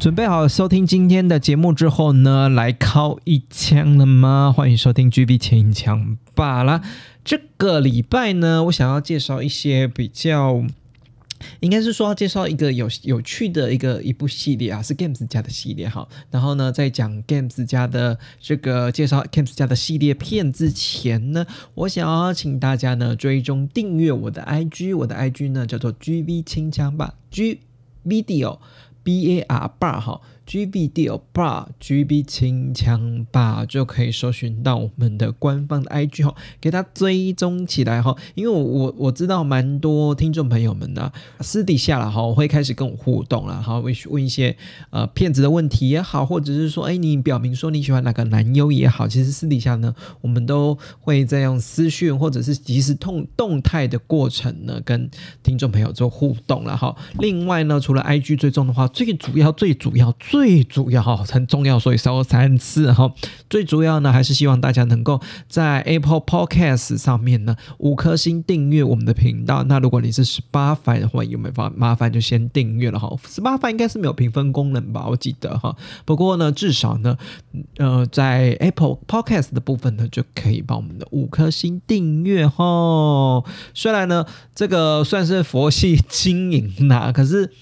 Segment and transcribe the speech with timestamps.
[0.00, 4.50] 准备好收听今天的节目之后呢，来敲一枪了吗？
[4.50, 6.80] 欢迎收听 GB 清枪吧啦。
[7.22, 10.64] 这个礼拜呢，我想要介绍一些比较，
[11.60, 16.08] 应该是说介绍一个有有趣的一个一部系列啊，是 Games 家的系列哈。
[16.30, 27.60] 然后呢，在讲 Games 家的这个介绍 Games 家的系列片之前呢，我想要请大家呢追踪订阅我的 IG，我的 IG 呢叫做 GB 清枪吧，G
[28.06, 28.60] Video。
[29.04, 30.20] B A R bar 哈
[30.50, 38.16] ，G B D O B A G B 清枪吧就可以搜寻到我们的官方的 I G 哈，给它追踪起来哈。
[38.34, 44.56] 因为我我我知道蛮多听众朋友们呢，私底下了哈，会开始跟我互动了哈，会问一些
[44.90, 55.08] 呃骗子的问题也好，或者是说哎你表明说你喜欢哪个男优也好，其实私底下呢，我们都会在用私讯或者是即时动动态的过程呢，跟
[55.44, 56.96] 听众朋友做互动了哈。
[57.20, 63.12] 另外呢，除了 I G 追踪的话，最主要、最主要、最最主要哈，很重要，所以说三次哈。
[63.50, 65.20] 最主要呢，还是希望大家能够
[65.50, 69.62] 在 Apple Podcast 上面呢五颗星订阅我们的频道。
[69.64, 73.14] 那如果你是十八番的话，有没有麻麻烦就先订阅了哈。
[73.28, 75.76] 十八番应该是没有评分功能吧，我记得哈。
[76.06, 77.18] 不过呢，至少呢，
[77.76, 83.44] 呃，在 Apple Podcast 的部分呢，就可以帮我们的五颗星订阅哈。
[83.74, 84.24] 虽然呢，
[84.54, 87.52] 这个算是佛系经营呐，可是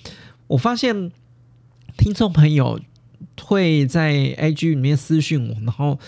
[0.46, 1.10] 我发现。
[1.98, 2.80] 听众朋友
[3.42, 5.98] 会在 IG 里面私信我，然后。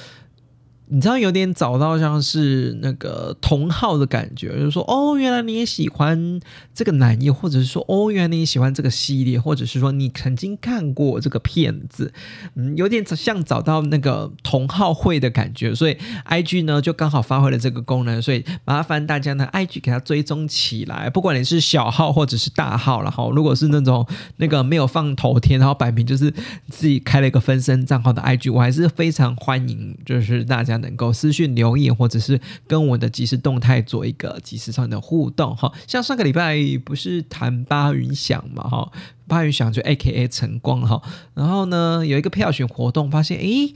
[0.92, 6.40] 你知道有点找到像是那个同号的感觉，就是说哦，原来你也喜欢
[6.74, 12.12] 这个男艺，或者是说哦，原来你也喜欢这个系列，或者是说你曾经看过这个片子，
[12.56, 24.04] 嗯，有点像找到那个同号会的感觉，所以 I G 呢就刚好发挥了这个功能，所以麻烦大家呢 I G 给它追踪起来，不管你是小号或者是大号然后如果是那种
[24.38, 26.34] 那个没有放头贴，然后摆明就是
[26.68, 30.79] 自己开了一个分身账号的 I G，我还是非常欢迎，就是大家。
[30.80, 35.72] 能够私信留言，或者是跟我的即时动态做一个即时上的互动哈。
[35.86, 38.92] 像上个礼拜不是谈巴云想嘛哈，
[39.26, 41.00] 巴云想就 A K A 晨光哈。
[41.34, 43.74] 然后呢，有一个票选活动，发现诶。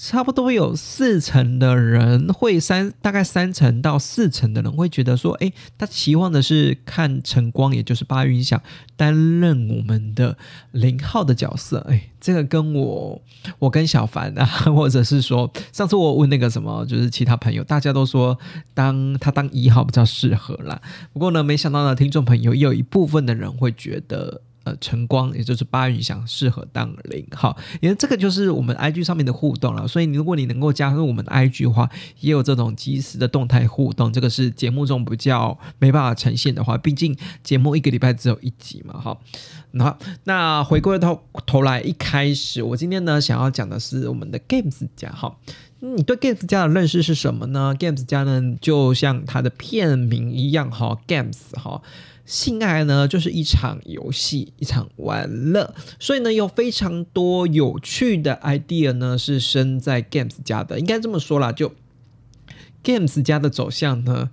[0.00, 8.62] 差不多有四成的人会三，大概三成到四成的人会觉得说，哎，他期望的是看晨光，也就是八云想
[8.96, 10.38] 担任我们的
[10.70, 11.84] 零号的角色。
[11.90, 13.20] 哎，这个跟我，
[13.58, 18.38] 我跟小凡啊，或者是说，上次我问那个什么，就是其他朋友，大家都说
[18.72, 20.80] 当他当一号比较适合啦。
[21.12, 24.42] 不过呢，没想到呢，听众朋友有一部分的人会觉得。
[24.80, 29.86] 晨光，也就是八云翔适合当零号，因为这个就是我们 IG 上面的互动了。
[29.86, 31.88] 所以，如果你能够加入我们的 IG 的话，
[32.20, 34.12] 也有这种及时的动态互动。
[34.12, 39.00] 这个是节目中比较没办法呈现的话，毕竟节目一个礼拜只有一集嘛。
[39.00, 39.18] 哈，
[39.72, 45.10] 那那回归到头来，一开始我今天呢想要讲的是我们的 Games 家。
[45.10, 45.36] 哈，
[45.80, 51.80] 你对 Games 家的认识是什么呢？Games 家呢，就像它的片名一样，哈，Games 哈。
[52.28, 60.78] 性爱呢，就是一场游戏，一场玩乐，所以呢，有非常多有趣的 idea 呢，是生在 Games 家的。
[60.78, 61.72] 应该这么说啦，就
[62.84, 64.28] Games 家的走向呢。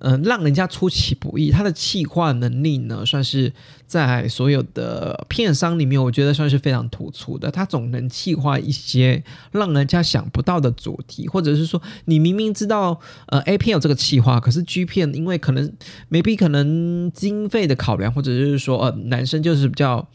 [0.00, 3.52] 嗯，让人家出其不意，他的企划能力呢，算是
[3.86, 7.50] 在所有的片商里面，我觉得算是非常突出的。
[7.50, 9.22] 他总能企划一些
[9.52, 15.72] 让人家想不到的主题，或者是说， 你明明知道呃 A 片有这个企划，可是 G 片因为可能
[16.10, 20.08] maybe 可能经费的考量，或者是说呃男生就是比较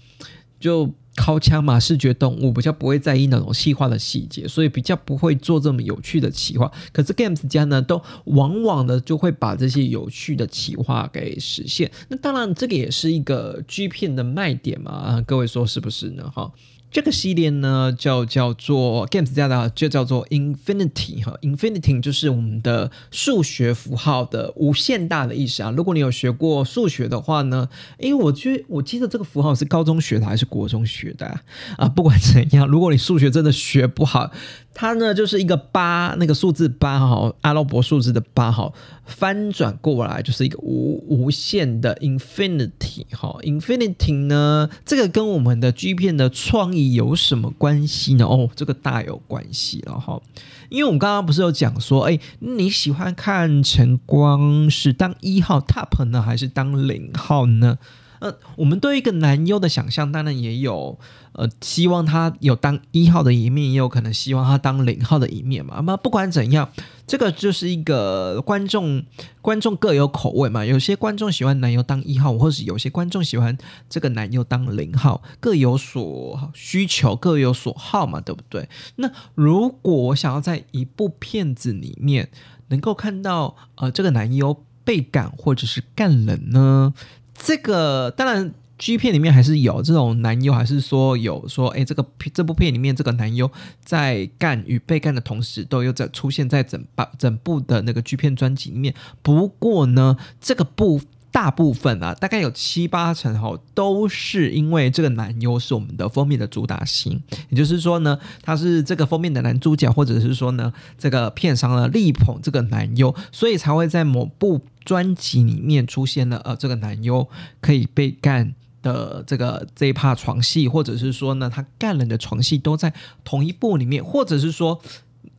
[0.59, 0.93] 就。
[1.15, 6.71] 靠枪嘛，视觉动物比较不会在意那种细化的细节，所以比较不会做这么有趣的企划。
[6.91, 11.89] 可是 Games 家呢，都往往的就会把这些有趣的企划给实现。
[12.09, 16.29] 那当然，这个也是一个 G 片的卖点嘛，各位说是不是呢？
[16.33, 16.51] 哈。
[16.95, 25.73] 这个系列呢，就叫做 Games 家的，就叫做 Infinity 哈，Infinity 就是我们的数学符号的无限大的意思啊。
[25.75, 27.67] 如果你有学过数学的话呢，
[27.99, 31.37] 因为我记我记得这个符号是高中学的还是国中学的
[31.75, 31.89] 啊？
[31.89, 34.31] 不管怎样，如果你数学真的学不好。
[34.77, 38.73] 它呢就是一个八，那个数字八哈，阿拉伯数字的八哈，
[39.05, 48.25] 翻转过来就是一个无无限的 infinity 哈，infinity 呢，这个跟我们的 G 片的创意有什么关系呢？
[48.25, 50.21] 哦，这个大有关系了哈，
[50.69, 57.77] 因为我们刚刚不是有讲说，哎，你喜欢看晨光是当一号 top 呢，还是当零号呢？
[58.19, 60.97] 呃，我们对一个男优的想象，当然也有，
[61.37, 65.73] 呃，希望他有当一号的一面，也有可能希望他当零号的一面嘛。
[65.75, 66.69] 那么不管怎样，
[67.05, 69.03] 这个就是一个观众，
[69.41, 70.63] 观众各有口味嘛。
[70.63, 73.57] 有些观众喜欢男优当一号，或是有些观众喜欢
[73.89, 78.69] 这个男优当零号，各有所需求，各有所好嘛，对不对？
[78.95, 82.29] 那如果我想要在一部片子里面
[82.69, 86.93] 能够看到，呃，这个男优被干或者是干人呢？
[87.37, 93.49] 这个当然，G 片里面还是有这种男优，还是说有说，哎，这个这部片里面这个男优
[93.83, 98.93] 在干与被干的同时，都有在出现在整把整部的那个 G 片专辑里面。
[99.21, 101.01] 不过呢，这个部
[101.31, 117.27] 大部分啊，大概有七八成哈，都是因为这个男优是我们的封面的主打星，也就是说呢，他是这个封面的男主角，或者是说呢，这个片商呢力捧这个男优，所以才会在某部专辑里面出现了呃这个男优
[117.59, 118.53] 可以被干
[118.85, 122.93] 的这个这一趴床戏，或者是说呢，他干人的床戏都在
[123.23, 124.79] 同一部里面，或者是说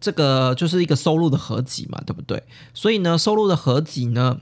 [0.00, 2.42] 这个就是一个收录的合集嘛，对不对？
[2.74, 4.40] 所以呢，收录的合集呢。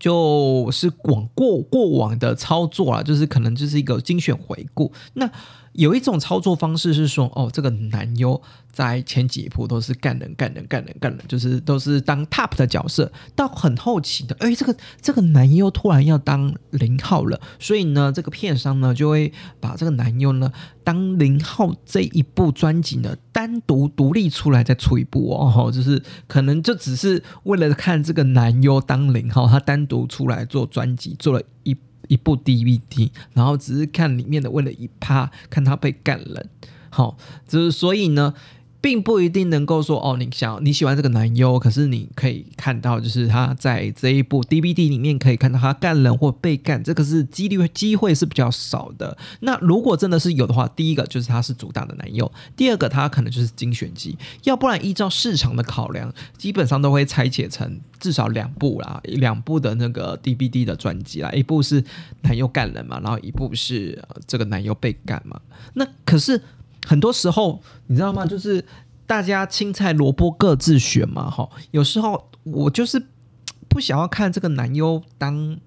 [0.00, 4.90] 就是广过过往的操作啊，就是可能就是一个精选回顾。
[5.12, 5.30] 那
[5.80, 8.38] 有一种操作方式是说，哦，这个男优
[8.70, 13.10] 在前几部都是干人、干人、干人、干人，就是都是当 top 的角色。
[13.34, 20.52] 到很后期的，哎，这个这个男优突然要当零号了，所以呢，这个片商呢就会把这个男优呢
[20.84, 31.74] 当零号这一部专辑呢单独独立出来再出一部哦，就是可能就只是为了看这个男优当零号，他单独出来做专辑，做了一。
[32.10, 36.44] 一部 DVD，然后只是看里面的，为了一趴看他被干了，
[36.90, 37.16] 好，
[37.48, 38.34] 就是所以呢。
[38.80, 49.16] 并不一定能够说哦，你想你喜欢这个男优，可是你可以看到，就是他在这一部 DVD 里面可以看到他干人或被干，这个是几率机会是比较少的。
[49.40, 61.84] 那如果真的是有的话，第一个就是他是主打的男优，第二个他可能就是精选集，要不然依照市场的考量，基本上都会拆解成至少两部啦，两部的那个 DVD 的专辑啦，一部是
[62.22, 65.38] 男优干人嘛，然后一部是这个男优被干嘛。
[65.74, 66.40] 那可是。
[66.86, 68.24] 很多时候，你知道吗？
[68.26, 68.64] 就是
[69.06, 71.48] 大家青菜萝卜各自选嘛，哈。
[71.70, 73.02] 有时候我就是
[73.68, 75.58] 不想要看这个男优当，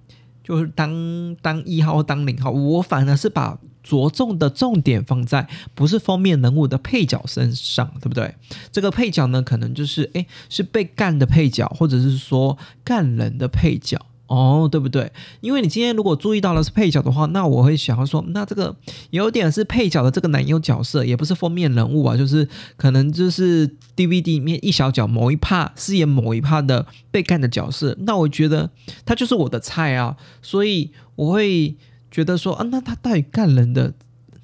[0.44, 8.34] 就是当当一号当零号，我反而是把着重的重点放在不是封面人物的配角身上，对不对？
[8.72, 14.00] 这个配角呢，可能就是诶，是被干的配角，或者是说干人的配角。
[14.28, 15.12] 哦，对不对？
[15.42, 18.76] 因为你今天如果注意到了是配角的话，那我会想要说，那这个
[19.12, 22.48] 有点是配角的这个男优角色，也不是封面人物啊，就是
[22.78, 28.70] 可能就是 DVD 里面一小角某一 part 饰演某一 part 的被干的角色，那我觉得
[29.06, 31.76] 他就是我的菜啊，所以我会
[32.10, 33.94] 觉得说啊，那他到底干人的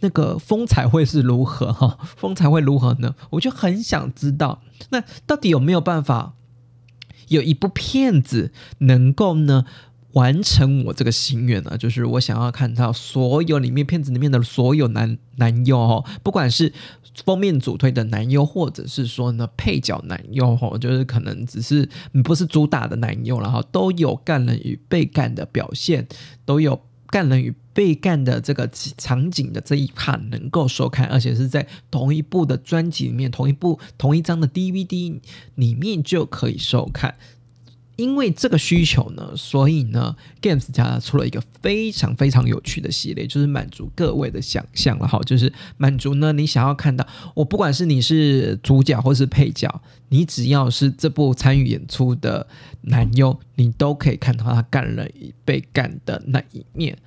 [0.01, 1.97] 那个风采会是如何哈？
[2.15, 3.15] 风采会如何呢？
[3.31, 6.33] 我就很想知道，那到底有没有办法？
[7.29, 9.65] 有一部片子能够呢
[10.13, 16.73] 完成我这个心愿呢，就是我想要看到所有里面片子里面的所有男男优哦，不管是
[17.23, 21.87] 封面主推的男优，或者是说呢配角男优哦，就是可能只是
[22.23, 26.07] 不是主打的男优，然后都有干人与被干的表现，
[26.45, 26.81] 都有。
[27.09, 35.19] 干人与被干的这个场景的这一趴能够收看，而且是在同一部的专辑里面，同一部同一张的 DVD
[35.55, 37.15] 里面就可以收看。
[37.99, 52.47] 因为这个需求呢，所以呢，Games 家出了一个非常非常有趣的系列，就是满足各位的想象了哈，就是满足呢你想要看到我，不管是你是主角或是配角，你只要是这部参与演出的
[52.83, 55.11] 男优，你都可以看到他干人
[55.43, 56.97] 被干的那一面。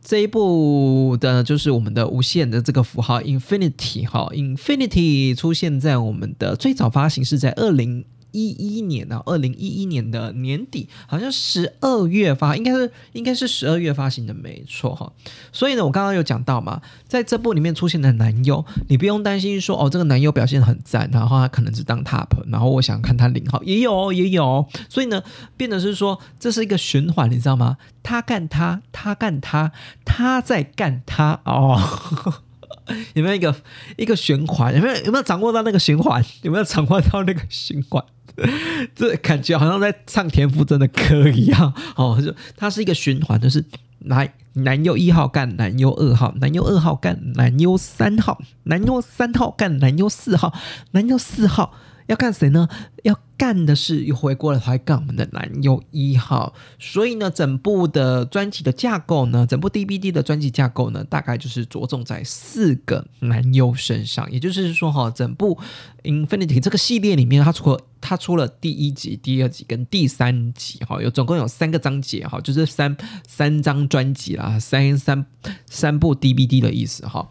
[0.00, 8.06] 这一部的就是我们的无限的这个符号 Infinity 哈，Infinity 出现在我们的最早发行是在二零。
[8.32, 15.12] 一一年呢，二零一一年的年底，好像十二月发，应该是应该是十二月发行的，没错哈。
[15.52, 24.66] 所以呢，我刚刚有讲到嘛，在这部里面出现的男优，你不用担心说哦，这个男优表现很赞，然后他可能只当 top，然后我想看他零号，也有也有。
[24.88, 25.22] 所以呢，
[25.56, 27.76] 变得是说这是一个循环，你知道吗？
[28.02, 29.72] 他干他，他干他，
[30.04, 32.42] 他在干他哦。
[33.14, 33.54] 有没有一个
[33.96, 34.74] 一个循环？
[34.74, 36.24] 有没有有没有掌握到那个循环？
[36.42, 38.04] 有没有掌握到那个循环？
[38.94, 43.64] 这感觉好像在唱田馥甄的歌一样 哦，就它是一个循环，就是
[44.00, 50.54] 来男优一号干男优二号，男优二号干男优三号，男优三号干男优四号，
[50.92, 51.74] 男优四号。
[52.08, 52.66] 要干谁呢？
[53.04, 56.54] 要干的是又回过头来干我们的男优一号。
[56.78, 64.30] 所以呢，整部的专辑的架构呢，整部 DVD 的专辑架构呢，大概就是着重在四个男优身上。
[64.32, 65.58] 也就是说，哈，整部
[66.02, 72.96] Infinity 这个系列里面，它除了它出了第一集、第二集跟第三集，哈，有总共有三个章节，哈，就是三
[73.26, 75.26] 三张专辑啦，三三
[75.66, 77.28] 三部 DVD 的意思，哈。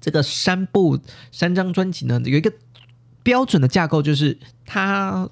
[0.00, 0.98] 这个三部
[1.30, 2.50] 三张专辑呢，有一个。
[3.24, 5.28] 标准的架构就是它，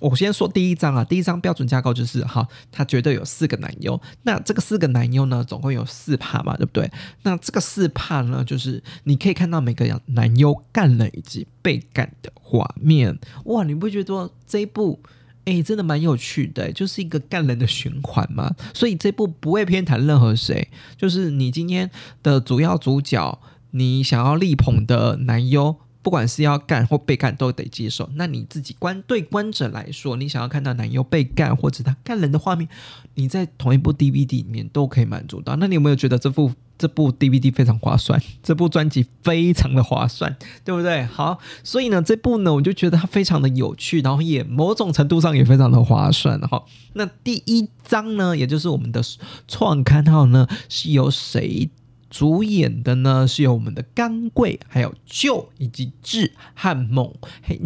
[0.00, 4.00] 我先说第一章啊，第一章标准架构就是哈，它绝对有四个男优。
[4.22, 6.90] 那这个四个男优呢，总共有四帕嘛，对不对？
[7.22, 13.18] 那这个四帕呢，就是你可以看到每个男优干了以及被干的画面。
[13.44, 14.98] 哇，你不觉得这一部
[15.44, 18.50] 哎，真的蛮有趣的，就是一个干人的循环嘛。
[18.72, 21.90] 所以这部不会偏袒任何谁，就是你今天
[22.22, 23.38] 的主要主角，
[23.72, 25.76] 你想要力捧的男优。
[26.06, 28.08] 不管是要干或被干，都得接受。
[28.14, 32.68] 那你自己观对观者来说，你想要看到男优被干或者他干人的画面，
[33.14, 35.56] 你在同一部 DVD 里面都可以满足到。
[35.56, 38.22] 那你有没有觉得这部这部 DVD 非常划算？
[38.40, 41.04] 这部专辑非常的划算，对不对？
[41.06, 46.38] 好，所以呢，这部呢，我就觉得它非常的有趣，然后也某种程度上也非常的划算。
[46.42, 49.02] 哈，那第一章呢，也就是我们的
[49.48, 51.68] 创刊号呢，是由谁？
[52.16, 57.12] 主演的呢是由我们的甘贵，还有旧以及志和猛，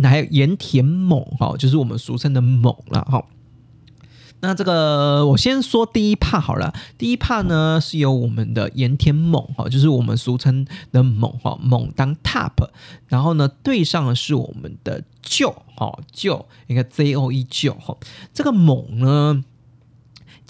[0.02, 3.24] 还有盐田猛哈，就是我们俗称的猛了哈。
[4.40, 12.70] 那这个我先说第一 part 好了，第一 part 呢是由我们的盐田猛哈，就是我们俗称的猛哈，猛当 top，
[13.06, 17.96] 然后呢对上的是我们的旧哈旧一个 Z O E 旧哈，
[18.34, 19.44] 这个猛呢。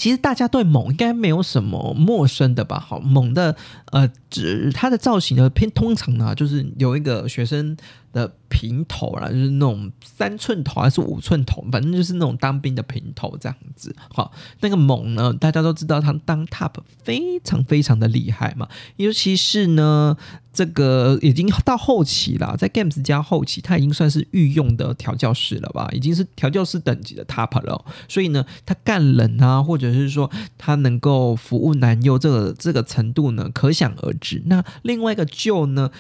[0.00, 2.80] 其实大家对猛应该没有什么陌生的吧？
[2.80, 3.54] 好，猛的
[3.92, 7.76] 呃，只它的造型呢偏通常呢，就是有一个学生。
[8.12, 13.95] 的平头啦，就是那种三寸头还是五寸头，反正就是那种当兵的平头这样子。
[14.12, 16.73] 好，那个猛呢，大家都知道他当 top
[17.05, 20.17] 非常非常的厉害嘛，尤其是呢，
[20.52, 27.85] 这个已经到后期了，在 Games 加后期，他已经算是御用的调教师了吧，已经是调教师等级的 top 了。
[28.09, 34.43] 所以呢，他干人啊，或者是说他能够服务男优这个这个程度呢，可想而知。
[34.47, 35.90] 那另外一个就呢？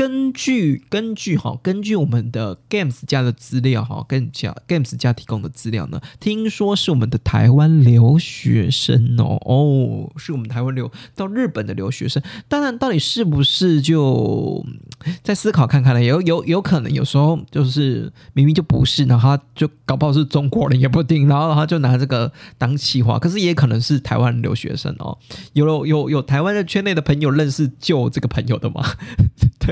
[0.00, 12.22] 根据根据哈，根据我们的 Games 家的资料哈，跟讲 Games 家提供的资料呢，听说是我们的台湾留学生哦哦，是我们台湾留到日本的留学生。
[12.48, 14.64] 当然，到底是不是就
[15.22, 16.02] 再思考看看了？
[16.02, 23.18] 有有有可能，有时候就是明明就不是，然后他就搞不好是中国人也不定，然后他就拿这个当气话。
[23.18, 25.18] 可是也可能是台湾留学生哦。
[25.52, 28.82] 有有有台湾的圈内的朋友认识就这个朋友的吗？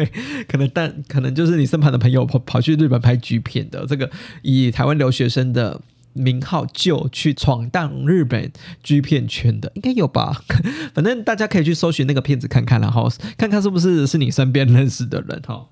[0.07, 0.45] 对。
[0.47, 4.11] 可能，但可能就是你身旁的朋友跑跑去日本拍剧片的，这个
[4.43, 5.81] 以台湾留学生的
[6.13, 8.51] 名号就去闯荡日本
[8.83, 10.43] 剧片圈的，应该有吧？
[10.95, 15.67] 反正大家可以去搜寻那个片子看看，然后看看是不是是你身边认识的人哈。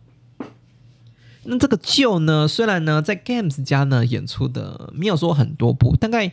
[1.45, 6.33] 那这个旧呢，虽然呢在 Games 家呢演出的没有说很多部，大概。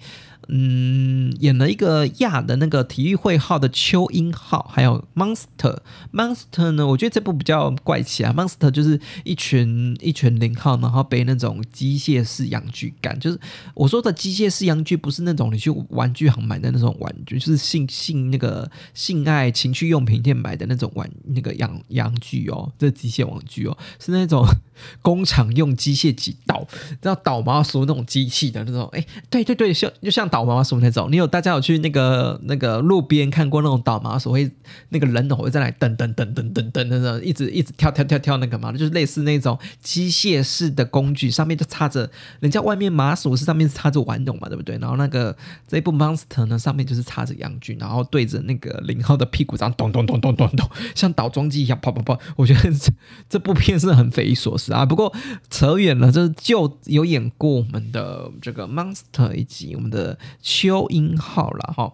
[0.50, 5.80] 嗯，演了一个亚的那个体育会号的秋英号，还有 Monster
[6.12, 6.86] Monster 呢？
[6.86, 8.34] 我觉得这部比较怪奇啊。
[8.36, 13.40] Monster 就是一群一群零号，然后背那种机械式阳具感，就是
[13.74, 24.46] 我说的机械式阳具，不是那种你去玩具行买的那种玩具，就是性性那个性爱情趣用品店买的那种玩那个阳阳具哦，这机械玩具哦，是那种
[25.02, 28.90] 工厂用机械机导，知道导毛鼠那种机器的那种。
[28.92, 30.30] 哎，对对对，像就像。
[30.34, 31.12] 倒麻薯那种。
[31.12, 34.50] 你有大家有去那个那个路边看过那种倒麻薯会
[34.90, 42.10] 那个人偶会在那里噔噔噔噔噔噔噔一直一直跳跳跳跳那个嘛，就是类似那种机械式的工具，上面就插着
[42.40, 44.76] 人家外面麻薯是上面插着玩偶嘛，对不对？
[44.80, 45.38] 然后那个
[45.68, 52.20] 这一部 monster 呢，上面就是插着阳具，然后对着那个零号的屁股这样咚咚咚咚咚咚，像倒装机一样跑跑跑。
[52.36, 52.92] 我觉得这
[53.30, 54.84] 这部片是很匪夷所思啊。
[54.84, 55.14] 不过
[55.52, 61.94] 扯远了，就是就有演过我们的这个 monster 以及我们的邱英浩了哈。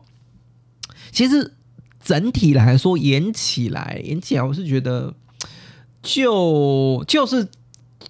[1.11, 1.55] 其实
[2.03, 5.13] 整体来说演起来，演起来我是觉得
[6.01, 7.47] 就就是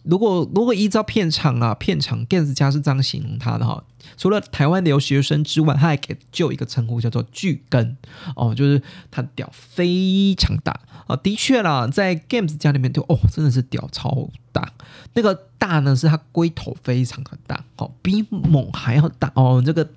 [0.10, 3.84] 如果如果依照片场啊，片场 Gans 家是这样形容他的哈。
[4.18, 7.96] 除了台湾留学生之外，他还给就一个称呼叫做巨根
[8.36, 11.16] 哦，就是他屌非常大啊。
[11.18, 14.74] 的确啦，在 Games 家里面就哦，真的是屌超大。
[15.14, 19.62] 那个大呢，是他龟头非常的大哦，比猛还要大哦。
[19.64, 19.88] 这个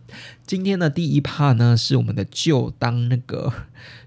[0.47, 3.51] 今天的第一 part 呢，是我们的就当那个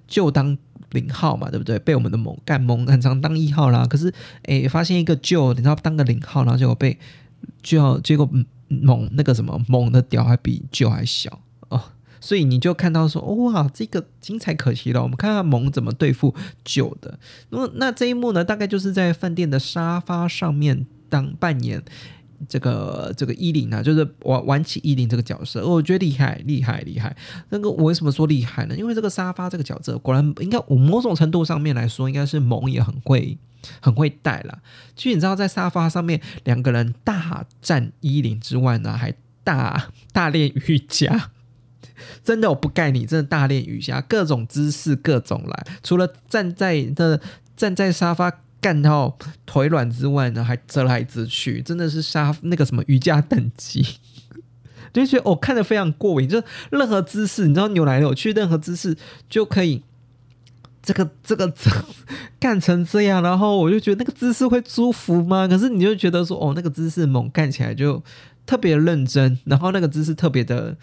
[0.07, 0.55] 就当
[0.95, 1.77] 零号嘛，对不对？
[1.77, 4.11] 被我们的猛干猛很常当一号啦，可是
[4.45, 6.97] 诶，发现一个旧你知道当个零号，然后结果被
[7.61, 8.27] 就要结果。
[8.67, 11.79] 猛那个什么猛的屌还比旧还小哦，
[12.19, 15.03] 所以你就看到说哇，这个精彩可惜了。
[15.03, 16.33] 我们看看猛怎么对付
[16.63, 17.19] 旧的。
[17.51, 21.83] 那么那这一幕呢，大概就是在饭店的沙发上面当扮演
[22.47, 25.65] 这个这个伊林啊，就是玩玩起伊林这个角色。
[25.67, 27.15] 我觉得厉害厉害厉害。
[27.49, 28.75] 那个我为什么说厉害呢？
[28.75, 33.37] 因为这个沙发这个角色果然应该我某种程度上面来说，应该是萌也很会。
[33.81, 34.59] 很会带了，
[34.95, 39.11] 其实你知道，在沙发上面两个人大战衣领之外呢，还
[39.43, 41.31] 大 大练瑜伽。
[42.23, 45.65] 真的，我不盖你，真的大练瑜伽，各种姿势，各种来。
[45.81, 47.19] 除了站在的
[47.57, 48.31] 站在沙发
[48.65, 53.85] 干到腿软之外呢，还折来折去，真的是沙那个什么瑜伽等级。
[54.91, 56.41] 就觉得我看的非常过瘾，就
[56.71, 58.97] 任何姿势，你知道扭来扭去，任何姿势
[59.29, 59.83] 就可以。
[60.81, 61.53] 这个这个
[62.41, 65.47] 干成这样，然后我就觉得那个姿势会舒服吗？
[65.47, 68.01] 可是你就觉得说，哦，那个姿势猛干起来就
[68.47, 70.75] 特别认真，然后那个姿势特别的，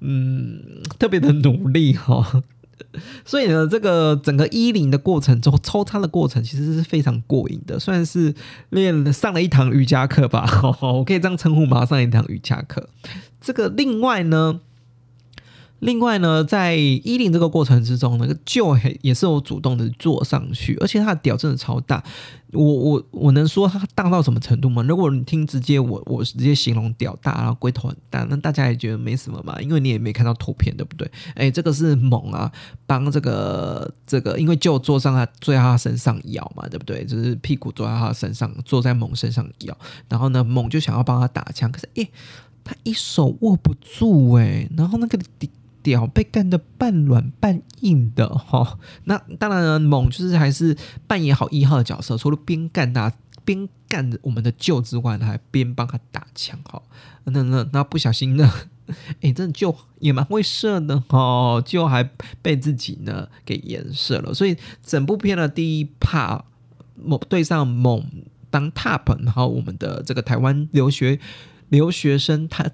[0.00, 2.42] 嗯，特别的努力哈。
[3.24, 8.34] 所以呢，这个整个一零的过程中，抽插的过程其实是非常过瘾的，算是
[8.70, 10.46] 练上了一堂瑜伽课吧。
[10.80, 11.84] 我可以这样称呼吗？
[11.84, 12.88] 上一堂瑜伽课。
[13.40, 14.60] 这个另外呢。
[15.80, 22.02] 另外呢，在衣领这个过程之中，那个就也是我主动的坐上去，而且他的屌真的超大。
[22.52, 24.82] 我我我能说他大到什么程度吗？
[24.82, 31.10] 如果你听直接我我直接形容屌大，然后龟头很大，那大家也觉得没什么嘛，因为你也没看到图片，对不对？
[31.34, 32.50] 哎，这个是猛啊，
[32.86, 37.04] 帮这个这个，因为就坐上他坐在他身上咬嘛，对不对？
[37.04, 39.76] 就是屁股坐在他身上，坐在猛身上咬，
[40.08, 42.08] 然后呢，猛就想要帮他打枪，可是哎，
[42.64, 45.18] 他一手握不住哎，然后那个
[46.08, 53.12] 被干的半软半硬的哈，那当然了猛就是还是扮演好一号的角色，除了边干他
[53.44, 56.82] 边干我们的救之外，还边帮他打枪哈。
[57.24, 58.50] 那那那不小心呢，
[59.20, 62.02] 哎，真的救也蛮会射的哦，就还
[62.42, 64.34] 被自己呢给颜射了。
[64.34, 66.44] 所以整部片的第一趴
[66.96, 68.04] 猛对上猛
[68.50, 71.18] 当 top，然后我们的这个台湾留学
[71.68, 72.70] 留学生他。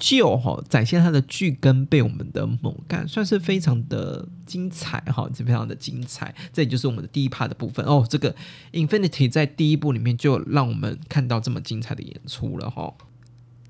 [0.00, 6.34] 就哈展现他的剧根被我们的猛干，算是非常的精彩哈，这非常的精彩。
[6.52, 8.04] 这也就是我们的第一趴的部分哦。
[8.08, 8.34] 这个
[8.72, 12.94] Infinity 在第一部里面就让我们看到这么精彩的演出了哈。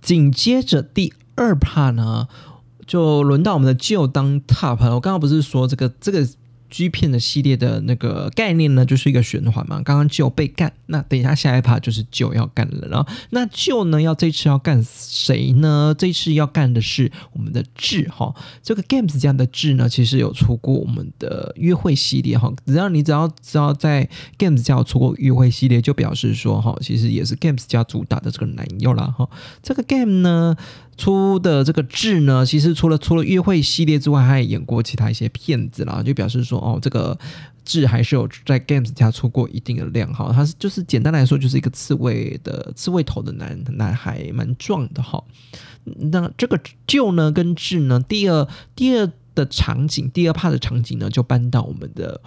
[0.00, 2.28] 紧接着第二趴呢，
[2.86, 4.78] 就轮到我们的就当 top。
[4.94, 6.26] 我刚刚不是说这个这个。
[6.70, 9.82] G 片的系列的那个概念呢，就是一个循环嘛。
[9.82, 12.88] 刚刚就被干，那等一下下一趴就是就要干了。
[12.88, 15.94] 然后那就呢，要这次要干谁呢？
[15.98, 18.34] 这次要干的是我们的智哈。
[18.62, 22.52] 这个 Games 这样的智呢，其实有出过我们的约会系列哈。
[22.64, 29.28] 只要你只要知道在 Games 家有出过约会系列，就表示说哈，其实也是 Games 家主打的这个男友啦哈。
[29.62, 30.56] 这个 Game 呢。
[31.00, 37.18] 出的这个志呢，其实除了除了约会系列之外，他也演过其他一些片子啦，就表示说哦，这个
[37.64, 40.30] 志还是有在 Games 家出过一定的量哈。
[40.32, 45.24] 他是就是简单来说，就是一个刺猬的刺猬头的男男孩，蛮壮的哈。
[45.84, 52.20] 那这个旧呢跟志呢，第二第二的场景，第二 part 的场景呢，就搬到我们的。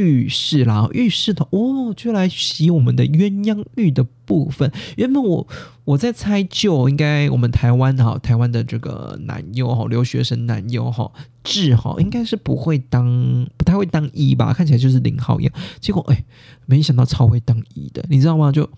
[0.00, 4.72] 浴室啦，浴室的哦，就来洗我们的鸳鸯浴的部分。
[4.96, 5.46] 原本我
[5.84, 11.10] 我在猜，就应该我们台湾哈，台湾的这个男优哈，留学生男优哈，
[11.44, 15.52] 志哈，应该是不会当，不太会当一吧，看起来就是零号一样。
[15.80, 16.24] 结果哎，
[16.66, 18.50] 没想到超会当一的，你知道吗？
[18.50, 18.68] 就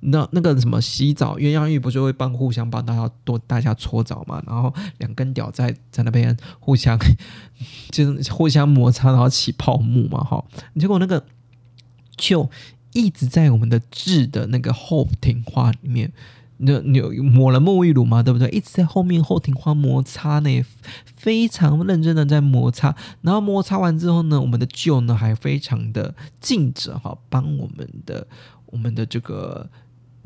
[0.00, 4.42] 那那个什么洗澡鸳鸯浴不是会帮互相帮大家多大家搓澡嘛？
[4.46, 6.98] 然后两根屌在在那边互相
[7.90, 10.44] 就是互相摩擦，然后起泡沫嘛，哈。
[10.78, 11.24] 结果那个
[12.16, 12.48] 就
[12.92, 16.12] 一直在我们的痣的那个后庭花里面。
[16.60, 18.48] 那你抹了沐浴乳嘛，对不对？
[18.48, 20.64] 一直在后面后庭花摩擦呢，
[21.14, 22.96] 非常认真的在摩擦。
[23.22, 28.26] 然后摩擦完之后呢，我们的臼呢还非常的尽责哈，帮我们的
[28.66, 29.70] 我们的这个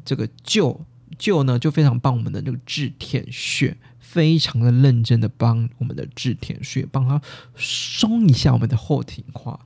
[0.05, 0.85] 这个旧
[1.19, 7.21] 旧呢就非常帮我们的那个痣田穴，非常的认真的帮我们的痣田穴，帮他
[7.57, 9.59] 松一下我们的后庭花。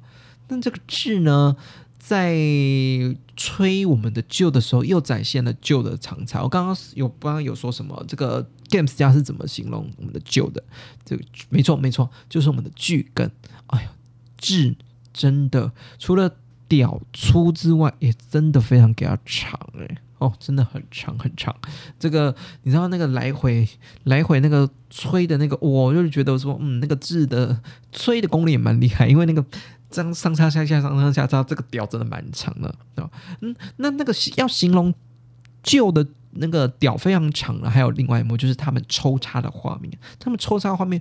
[0.48, 1.56] 那这个痣呢？
[1.98, 2.36] 在
[3.34, 6.40] 吹我们的旧的时候，又展现了旧的长才。
[6.40, 8.04] 我刚刚有刚刚有说什么？
[8.06, 10.62] 这个 Games 家是怎么形容我们的旧的？
[11.04, 13.28] 这个没错没错，就是我们的巨根。
[13.66, 13.90] 哎呀，
[14.38, 14.76] 痣
[15.12, 16.36] 真的除了
[16.68, 21.54] 屌粗之外，也真的非常给它长哎哦，真的很长很长。
[21.98, 23.68] 这个你知道那个来回
[24.04, 27.60] 来回那个吹的那个，我就是觉得说，嗯，那个字的
[27.92, 29.44] 吹的功力也蛮厉害，因为那个。
[29.88, 33.08] 这样上上下下上上下下，这个屌真的蛮长的啊。
[33.40, 34.92] 嗯，那那个要形容
[35.62, 39.96] 旧的那个屌非常长了，还有另外一幕就是他们抽插的画面。
[40.18, 41.00] 他们抽插画面，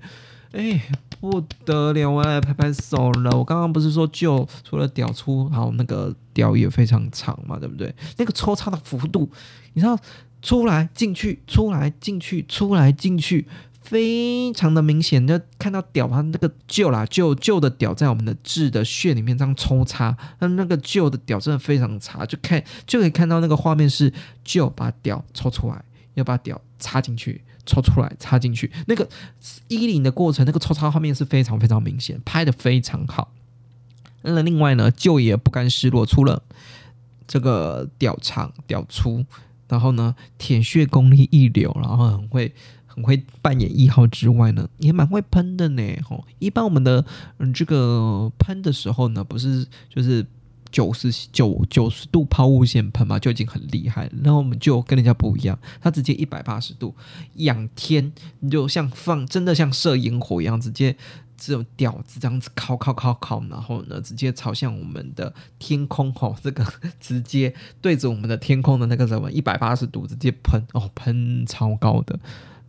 [0.56, 0.82] 哎，
[1.20, 3.38] 不得了哎，拍拍手了。
[3.38, 7.94] 我刚刚不是说旧除了屌粗，还有那个屌也非常长嘛，对不对？
[8.18, 9.30] 那个抽插的幅度，
[9.74, 10.00] 你知道，
[10.42, 13.48] 出来进去，出来进去，出来进去。
[13.82, 24.12] 非常的明显，就看到屌它那个旧啦旧旧的屌在我们的痣的穴里面这样抽插，那那个旧的屌真的非常差，就看就可以看到那个画面是
[24.44, 29.08] 旧把屌抽出来，要把屌插进去，抽出来插进去，那个
[29.68, 33.32] 衣领的过程，那个抽插画面是非常非常明显，拍的非常好。
[34.22, 36.42] 那另外呢，旧也不甘示弱，除了
[37.28, 39.26] 这个屌长屌粗，
[39.68, 42.54] 然后呢舔血功力一流，然后很会。
[42.88, 45.84] 很会扮演一号之外呢，也蛮会喷的呢。
[46.02, 47.04] 吼，一般我们的
[47.40, 50.26] 嗯这个喷的时候呢，不是就是
[50.76, 54.12] 九十九九十度抛物线喷嘛，就已经很厉害了。
[54.22, 56.94] 然后我们就跟人家不一样，他直接一百八十度
[57.36, 58.12] 仰天，
[58.42, 60.94] 你就像放真的像射烟火一样，直接
[61.38, 66.66] 这种吊子这样子靠靠靠靠，然后呢直接朝向我们的天空吼，这个
[67.00, 72.20] 直接对着我们的天空的那个什么一百八十度直接喷哦，喷超高的。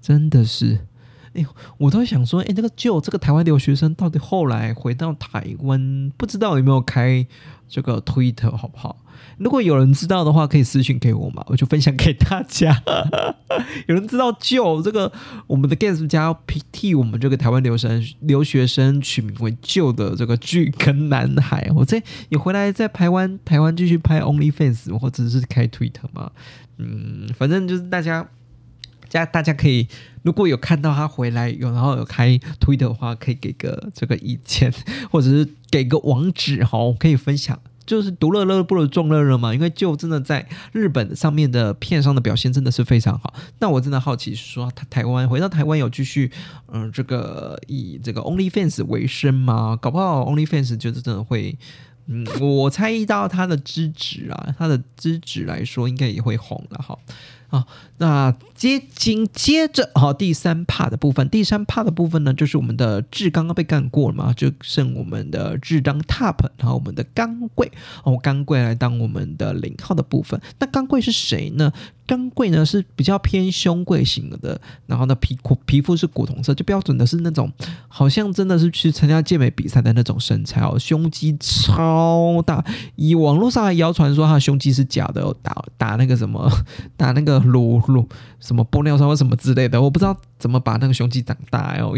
[0.00, 0.86] 真的是，
[1.34, 1.44] 哎，
[1.78, 7.26] 我都想说，哎，那个就这个台湾留学生到底后来回到台湾，不知道有没有开
[7.68, 8.96] 这个 Twitter 好不好？
[9.38, 12.82] 如果有人知道的话，可以私信给我嘛，我就分享给大家。
[13.86, 15.10] 有人知道就这个
[15.46, 16.36] 我们的 Guess 家
[16.72, 26.30] 替我们这个台湾留学生留学生取名为旧的这个巨根男孩，我在你回来在台湾台湾继续拍 OnlyFans 或者是开 Twitter 嘛，
[26.78, 28.26] 嗯，反正就是大家。
[29.08, 29.88] 家大家可以，
[30.22, 34.72] 如果有看到他回来有，然后有开推的话，可以给个这个意见，
[35.10, 37.58] 或者是给个网址哈，可以分享。
[37.86, 43.32] 就是独乐乐不如众乐乐嘛，因为就真的在日本上面的片商的表现真的是非常好。
[43.60, 46.28] 那我真的好奇说，他台湾回到台湾有继续
[46.72, 49.78] 嗯这个以这个 OnlyFans 为生吗？
[49.80, 51.56] 搞不好 OnlyFans 就是真的会，
[52.06, 56.98] 嗯，我猜到他的资质啊，他的资质来说应该也会红的哈。
[57.56, 57.66] 啊，
[57.98, 67.70] 那接紧接着，好，第三 part 的部分，第三 part 的部分呢，就是我们的智刚刚被干过了嘛，就剩我们的智当 top，然后我们的钢柜，
[68.04, 70.40] 哦，钢柜来当我们的零号的部分。
[70.58, 71.72] 那钢柜是谁呢？
[72.06, 77.50] 刚贵呢是比较偏胸贵型的，然后呢皮肤皮肤是古铜色，就标准的是那种
[77.88, 82.64] 好像真的是去参加健美比赛的那种身材哦，胸肌超大。
[82.94, 86.50] 以网络上还谣传说他胸肌是假的，打打那个什么
[86.96, 91.92] 打那个乳乳什么玻尿酸或什么之类的，我不知道怎么把那个胸肌长大哦。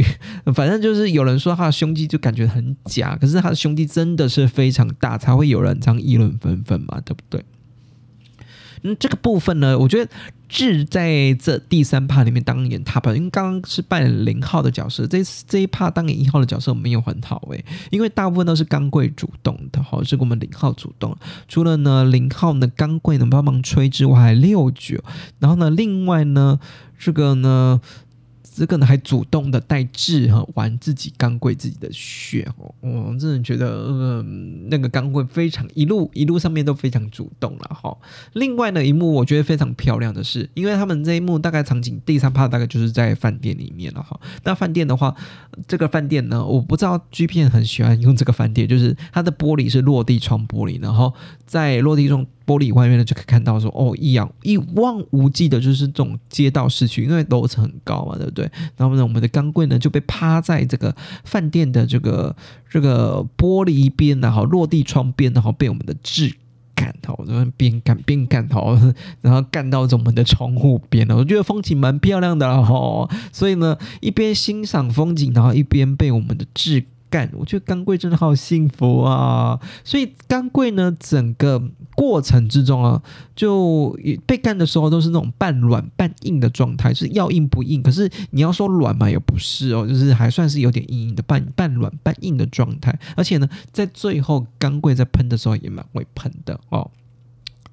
[0.55, 7.44] 反正就是有人说他的胸肌就感觉很假，可是他的胸肌真的是非常大，才会有人这样议论纷纷嘛，对不对？
[8.96, 10.11] 这个部分呢，我觉得
[10.48, 21.16] 志在这第三趴里面当演 top，因为刚刚是扮演零号的角色，这这一趴当演一号的角色没有很好诶，因为大部分都是钢贵主动的哈，是我们零号主动。
[21.48, 25.03] 除了呢零号呢钢贵能帮忙吹之外，六九，
[25.38, 26.59] 然后呢另外呢
[26.98, 27.81] 这个呢。
[28.59, 34.23] 这个呢还主动的带智哈玩自己钢柜自己的血哦，我真的觉得呃
[34.68, 37.97] 那个钢柜非常一路一路上面都非常主动了哈。
[38.33, 44.18] 另外呢一幕我觉得非常漂亮的是，因为他们这一幕大概场景第三趴大概就是在饭店里面了哈。
[44.42, 45.14] 那饭店的话，
[45.68, 51.14] 这个饭店呢，我不知道 G 片很喜欢用这个饭店，就是它的玻璃是落地窗玻璃，然后
[51.47, 52.27] 在落地窗。
[52.48, 58.50] 玻璃外面呢，就可以看到说，哦，一样一望无际的，就是这种街道市区，因为楼层很高嘛，对不对？
[58.78, 62.34] 然后呢，我们的钢柜呢就被趴在这个饭店的这个
[62.70, 66.34] 这个玻璃边，然后落地窗边，然后被我们的质
[66.74, 68.74] 干，好， 然后边干边干，好，
[69.20, 71.16] 然后干到这我们的窗户边了。
[71.16, 76.84] 我觉得风景蛮漂亮的哈，所以呢，一边欣赏风景，然后一边被我们的质。
[77.11, 79.59] 干，我觉得钢柜真的好幸福啊！
[79.83, 81.62] 所以钢柜呢，整个
[81.94, 83.03] 过程之中啊，
[83.35, 87.83] 就被干的时候都是那种半软半硬的状态，是要硬不硬。
[87.83, 92.99] 可是你要说软嘛，也不是哦，就是还算是有点硬硬的半半软半硬的状态。
[93.16, 96.90] 而且呢，在最后钢柜在喷的时候也蛮会喷的哦，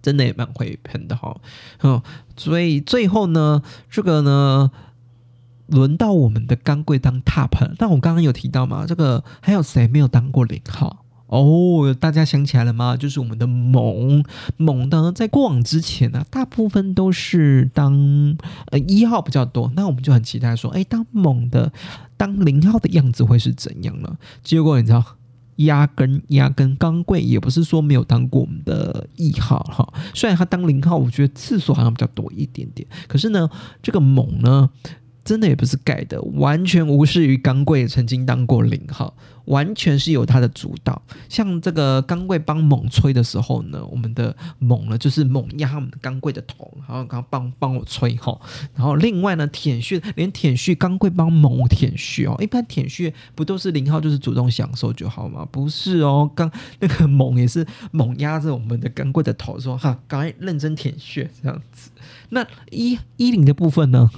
[0.02, 1.36] 真的也蛮会喷的哈。
[1.84, 2.02] 嗯，
[2.38, 4.72] 所以最后呢，这个呢。
[5.68, 7.50] 轮到我们的钢柜当 top，
[7.80, 8.86] 那我刚刚有提到吗？
[8.88, 11.04] 这个还有谁没有当过零号？
[11.28, 12.96] 哦，大家想起来了吗？
[12.96, 14.24] 就是我们的猛
[14.58, 19.72] 猛的，在过往之前呢，大部分都是当呃一号比较多。
[19.76, 21.74] 那我们就很期待说，哎，当猛的
[22.16, 24.18] 当零号的样子会是怎样呢？
[24.44, 25.04] 结果你知道，
[25.56, 29.94] 压根压根钢柜也不是说没有当过我们的一号哈。
[30.14, 33.50] 虽然他当零号，我觉得次数好像比较多一点点，可是呢，
[33.82, 34.70] 这个猛呢。
[35.26, 41.02] 真的也不是盖的，完全无视于钢柜曾经当过零号，完全是有他的主导。
[41.28, 48.40] 像这个钢柜帮猛吹的时候呢，我们的猛呢就是猛压我们的钢柜的头，然后刚帮帮我吹哈。
[48.76, 55.44] 然后另外呢，舔血连舔血钢柜帮猛舔血哦，一般舔血不都是零号就是主动享受就好吗？
[55.52, 61.90] 不是哦，刚那个猛也是猛压着我们的钢柜的头说哈，赶快认真舔血这样子。
[62.30, 64.12] 那一一零的部分呢？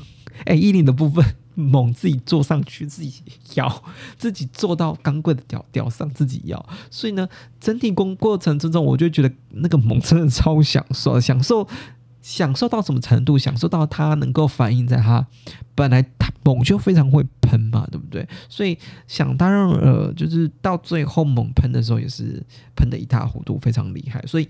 [0.46, 3.22] 哎，衣领的部分 猛自己坐上去，自己
[3.56, 3.84] 摇，
[4.18, 6.70] 自己坐到钢柜的吊吊上，自己摇。
[6.92, 7.28] 所以呢，
[7.60, 11.68] 整体工过程之中，我就觉得那个猛真的超享受，享受
[12.22, 13.38] 享受到什么程度？
[13.40, 15.26] 享受到它能够反映在它
[15.74, 18.28] 本来它猛就非常会喷嘛，对不对？
[18.48, 22.46] 所以想当然呃，就是到最后猛喷的时候，也是
[22.76, 24.22] 喷的一塌糊涂，非常厉害。
[24.28, 24.48] 所以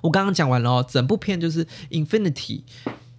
[0.00, 2.62] 我刚刚讲完了哦，整部片就是 Infinity。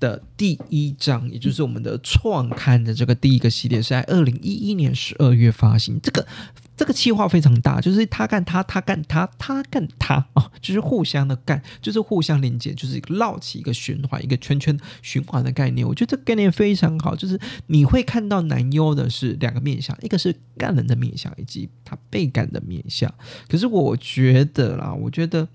[0.04, 5.98] 的第一章，也就是我们的创刊的这个第一个系列，是在二零一一年十二月发行。
[6.04, 6.28] 这个
[6.76, 15.88] 这个计划非常大，就是他干他，他干他，他干他啊， 就是互相的干，就是互相连接，就是绕起一个循环，一个圈圈循环的概念。
[15.88, 23.10] 我觉得这概念非常好，就是你会看到男优的是两个面相，一个是干人的面相，以及他被干的面相。
[23.48, 25.48] 可是我觉得啦，我觉得。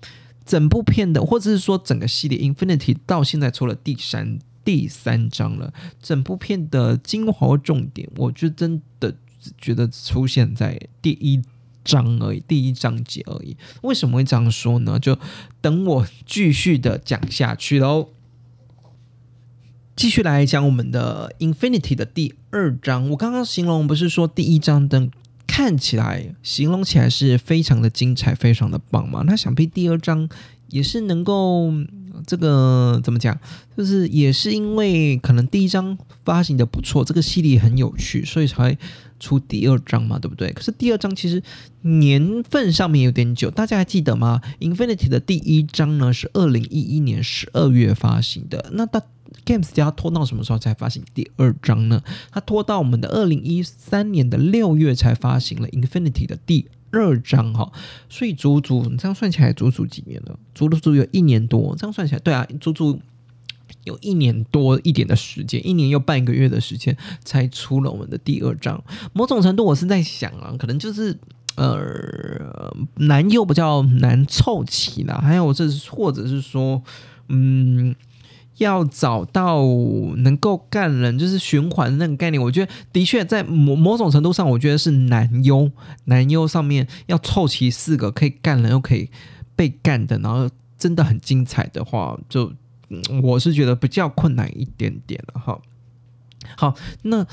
[0.49, 9.15] 整部片的，或者是说整个系列《Infinity》到现在出了第三第三章了，整部片的精华重点，我就真的
[9.59, 11.39] 觉得出现在第一
[11.83, 13.55] 章而已，第一章节而已。
[13.83, 14.97] 为什么会这样说呢？
[14.97, 15.15] 就
[15.61, 18.09] 等我继续的讲下去喽。
[19.95, 23.07] 继续来讲我们的《Infinity》的第二章。
[23.11, 25.09] 我刚刚形容不是说第一章的。
[25.49, 29.23] 看起来形容起来是非常的精彩，非常的棒嘛。
[29.25, 30.29] 那想必第二章
[30.67, 31.73] 也是能够
[32.27, 33.35] 这个怎么讲，
[33.75, 38.77] 就是也是因为可能第一章发行的不错，这个系列很有趣，所以才
[39.19, 40.51] 出第二章嘛，对不对？
[40.53, 41.41] 可是第二章其实
[41.81, 49.01] 年份上面有点久，大家还记得吗？Infinity 的第一章呢是二零一一年十二月发行的，那大。
[49.45, 52.03] Games 家拖到什么时候才发行第二章呢？
[52.31, 57.71] 它拖到我们的二零一三年的六月才发行了 Infinity 的第二章哈，
[58.09, 60.37] 所以足足你这样算起来，足足几年了？
[60.53, 61.75] 足足有一年多。
[61.75, 62.99] 这样算起来，对啊，足足
[63.83, 68.83] 有一年多一点的时间，一年又半个月的时间才出了我们的第二章。
[69.13, 71.17] 某种程度，我是在想啊，可能就是
[71.55, 76.81] 呃难又比较难凑齐了，还有这或者是说，
[77.27, 77.95] 嗯。
[78.59, 79.63] 要找到
[80.17, 85.71] 能够干人，就是循环那个概念，我觉得的确在某某种程度上，我觉得是男优
[86.03, 89.09] 男优上面要凑齐四个可以干人又可以
[89.55, 92.51] 被干的，然后真的很精彩的话，就
[93.21, 95.61] 我是觉得比较困难一点点了哈。
[96.55, 97.25] 好，那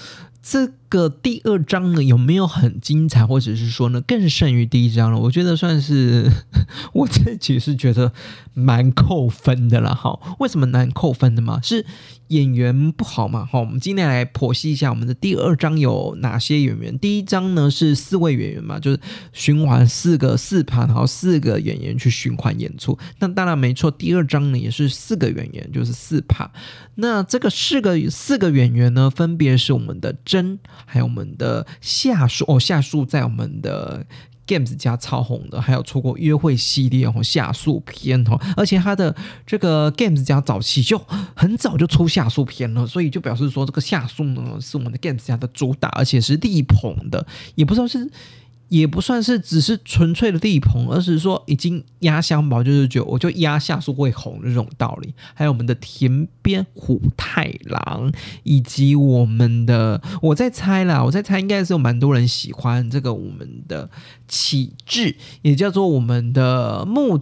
[0.48, 5.18] 这个第二章呢有没有很精彩，或者是说呢更胜于第一章了？
[5.18, 6.30] 我觉得算是
[6.94, 8.12] 我自己是觉得
[8.54, 10.16] 蛮扣分的了哈。
[10.38, 11.60] 为什么难扣分的嘛？
[11.60, 11.84] 是
[12.28, 13.44] 演员不好嘛？
[13.44, 16.96] 哈，我们今天来剖析一下我们的第二章有哪些演员。
[16.96, 19.00] 第一章呢是四位演员嘛，就是
[19.32, 22.96] 循环四个四盘，然后四个演员去循环演出。
[23.18, 26.48] 那当然没错，第二章呢也是四个演员，就是四盘。
[26.94, 30.58] 那这个四个四个演员呢，分别是我们的真。
[30.84, 34.04] 还有我们的夏树哦，夏树在我们的
[34.46, 39.14] Games 家超红的，还有出过约会系列哦，夏树篇哦，而且他的
[39.46, 40.98] 这个 Games 家早期就
[41.34, 48.10] 很早就出夏树篇了，所以就表示说这个夏树呢是我们的 Games 家的主打，而且是力捧的，也不知道是。
[48.68, 55.14] 也不算是只是纯粹的力捧，而是说已经压箱宝，就是就我就压下树会红这种道理。
[55.34, 58.12] 还有我们的甜边虎太郎，
[58.44, 63.90] 以及我们的我在猜啦，我在猜应该是有蛮多人喜欢这个我们的
[64.28, 67.20] 启智，也叫做我们的木。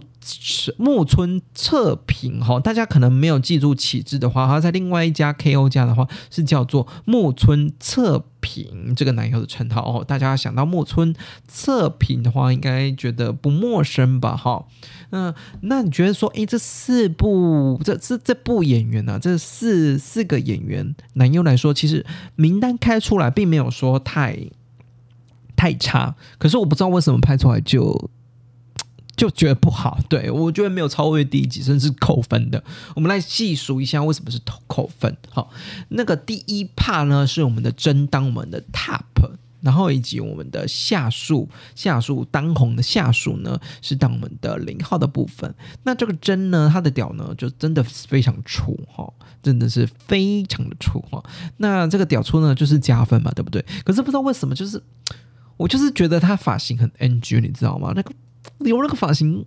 [0.79, 10.03] 木村测评哈，大家可能没有记住启智的话，他在另外一家 KO 家的话是叫做木村测评这个男友的称号哦。
[10.03, 11.13] 大家想到木村
[11.47, 14.35] 测评的话，应该觉得不陌生吧？
[14.35, 14.65] 哈，
[15.11, 24.37] 嗯，那你觉得说，诶，这四部这这这部演员呢，这四四个演员男优来说，其实名单开出来并没有说太
[25.55, 28.09] 太差，可是我不知道为什么拍出来就。
[29.17, 32.61] 就觉得不好，对我觉得没有超越第一集，甚至扣分的。
[32.97, 35.15] 我们来细数一下为什么是扣扣分。
[35.29, 35.49] 好，
[35.87, 38.99] 那个第一趴呢是我们的真当我们的 top，
[39.65, 45.53] 然后以及我们的下树下树当红的下树呢是当我们的零号的部分。
[45.83, 49.11] 那这个针呢，它的屌呢就真的非常粗哈，
[49.43, 51.21] 真的是非常的粗哈。
[51.57, 53.65] 那这个屌粗呢就是加分嘛，对不对？
[53.83, 54.81] 可是不知道为什么，就是
[55.57, 57.91] 我就是觉得他发型很 NG，你知道吗？
[57.95, 58.13] 那个。
[58.59, 59.43] 留那个发型，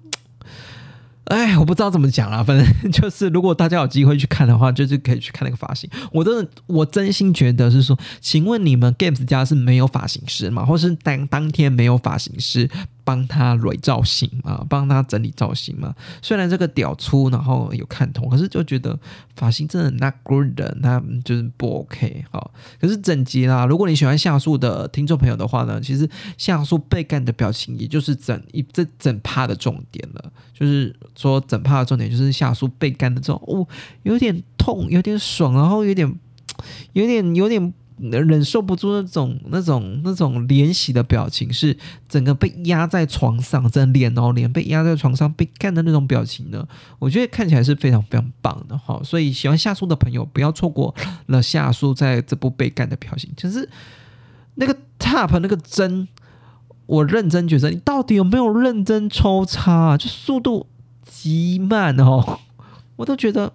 [1.28, 2.42] 哎，我不知道怎么讲了。
[2.42, 5.88] 反正 就是，如果大家有机会去看的话，就是可以去看那个发型。
[6.12, 10.64] 我真的，我真心觉得是说，请问你们 Games 家是没有发型师吗？
[10.64, 12.68] 或是当当天没有发型师？
[13.08, 15.94] 帮他蕊造型嘛，帮他整理造型嘛。
[16.20, 19.00] 虽然这个屌粗，然后有看头，可是就觉得
[19.34, 22.50] 发型真的 not good，那就是不 OK 哈。
[22.78, 30.30] 可是整集啦，如果你喜欢夏树的听众朋友的话呢，其实夏树被干的表情，也就是整一这整趴的重点了。
[30.52, 33.66] 就是说整趴的重点就是夏树被干的这种，哦，
[34.02, 36.14] 有点痛，有点爽，然后有点
[36.92, 37.72] 有点有点。
[38.00, 41.76] 忍受不住那种、那种、那种怜惜的表情，是
[42.08, 46.66] 整个被压在床上，真脸哦，脸被压在床上被干的那种表情呢。
[46.98, 49.00] 我觉得看起来是非常非常棒的哈。
[49.02, 50.94] 所以喜欢夏树的朋友不要错过
[51.26, 53.30] 了夏树在这部被干的表情。
[53.36, 53.68] 就是
[54.54, 56.06] 那个 top 那个针，
[56.86, 59.96] 我认真觉得你到底有没有认真抽插？
[59.96, 60.66] 就速度
[61.04, 62.38] 极慢哦，
[62.96, 63.52] 我都觉得。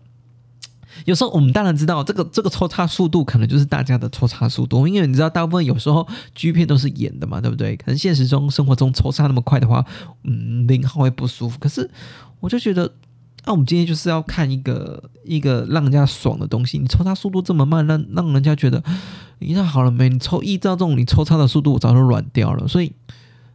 [1.06, 7.75] 有时候我们当然知道这个这个抽插速度可能就是大家的抽插速度，因为你知道大部分有时候 G 片都是演的嘛，对不对？
[7.75, 9.86] 可能现实中生活中抽插那么快的话，
[10.23, 11.58] 嗯，零号会不舒服。
[11.60, 11.89] 可是
[12.39, 12.86] 我就觉得，
[13.43, 16.77] 啊，我们今天就是要看一个一个让人家爽的东西。
[16.77, 18.84] 你抽插速度这么慢，让让人家觉得，
[19.39, 20.10] 你看好了没？
[20.10, 22.67] 你抽依照这种你抽插的速度，我早就软掉了。
[22.67, 22.93] 所以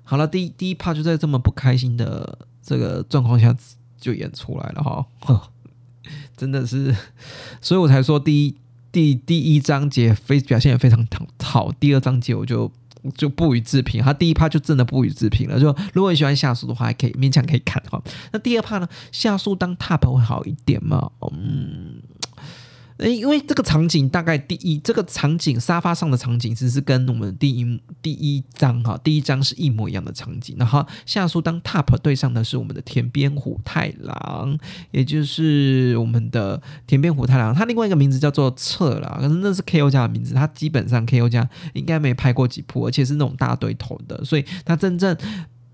[0.04, 3.54] 好了，第一第一 part 就在这么不开心的这个状况下
[4.00, 5.06] 就演出来了哈。
[6.38, 6.94] 真的是，
[7.60, 8.54] 所以我才说第一
[8.92, 11.04] 第第一章节非表现也非常
[11.42, 12.70] 好，第二章节我就
[13.14, 14.02] 就不予置评。
[14.02, 15.58] 他第一趴就真的不予置评了。
[15.58, 18.02] 就如果你喜欢下树的话，还可以勉强可以看哈。
[18.32, 18.88] 那第二趴呢？
[19.12, 21.10] 下树当 top 会好一点吗？
[21.32, 22.00] 嗯。
[22.98, 30.56] 诶，因为这个场景大概第一，这个场景沙发上的场景其实是跟我们第一第一章哈，第一章是一模一样的场景。
[30.58, 34.58] 然后夏树当 top 对上的是我们的田边虎太郎，
[34.90, 45.16] 也就是我们的田边虎太郎，他另外一个名字叫做彻啦，可是那是 KO 家的名字，他基本上 KO 家应该没拍过几部，而且是那种大对头的，所以他真正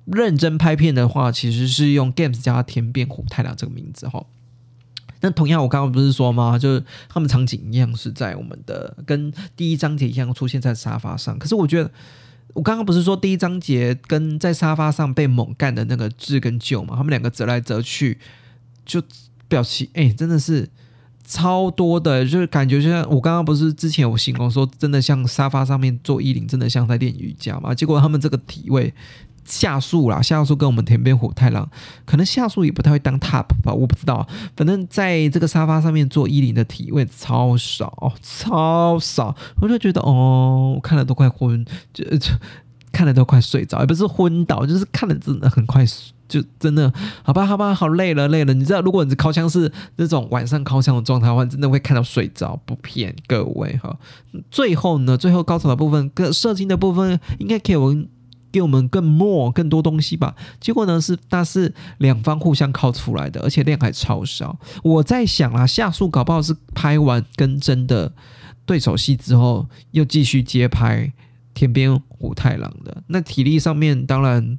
[0.04, 4.26] 认真拍片的话，其实是用 Games 加田边虎太郎这个名字哈。
[5.24, 6.58] 那同样，我刚刚不是说吗？
[6.58, 11.38] 就是他们场景一样是在我们的跟第一章节一样出现在沙发上。
[11.38, 11.90] 可是我觉得，
[12.52, 16.94] 我刚刚不是说第一章节跟在沙发上被猛干的那个智跟旧嘛？
[16.94, 18.18] 他们两个折来折去，
[18.84, 19.02] 就
[19.48, 20.68] 表情哎，真的是
[21.26, 27.74] 超多的，就是感觉就像我刚刚不是之前有形容说，真的像沙发上面做衣领，真的像在练瑜伽嘛？
[27.74, 28.92] 结果他们这个体位。
[29.44, 31.68] 下树啦，下树跟我们田边虎太郎，
[32.04, 34.26] 可能下树也不太会当 top 吧，我不知道。
[34.56, 42.32] 反正在这个沙发上面做衣领的体位超少，超少，我就觉得哦，我看了都快昏，就就
[42.90, 45.84] 看了都快睡着，也不是昏倒，就是看了真的很快，
[46.28, 48.54] 就真的好吧，好吧，好累了，累了。
[48.54, 53.96] 你知道，如果你是靠枪是那种晚上靠枪的状态的话，真的会看到睡着，不骗各位哈。
[54.50, 58.08] 最后呢，最后高潮的部分跟射精的部分，应该给我们。
[58.54, 60.36] 给我们更 more 更多东西吧。
[60.60, 64.56] 结果呢是，但是两方互相靠出来的，而且量还超少。
[64.84, 68.12] 我在想啊，下树搞不好是拍完跟真的
[68.64, 71.12] 对手戏之后，又继续接拍
[71.52, 73.02] 天边虎太郎的。
[73.08, 74.56] 那体力上面当然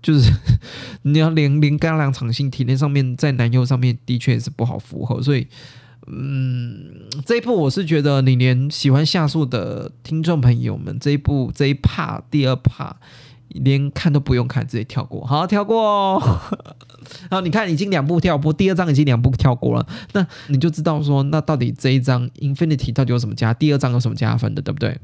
[0.00, 0.30] 就是
[1.02, 5.20] 你要连连干两场戏，体力上面在男优上面的确是不好符合。
[5.20, 5.48] 所以，
[6.06, 12.94] 嗯，这一部我是觉得你连喜欢下树的听众朋友们，这一部这一 part 第二 part。
[13.54, 15.24] 连看都不用看，直接跳过。
[15.24, 16.40] 好，跳过哦。
[17.28, 23.52] 然后，你看已经两步跳过，第二章已经两步跳过了，那你就知道说，那到底这一章 Infinity 到底有什么加？
[23.52, 24.98] 第二章有什么加分的，对不对？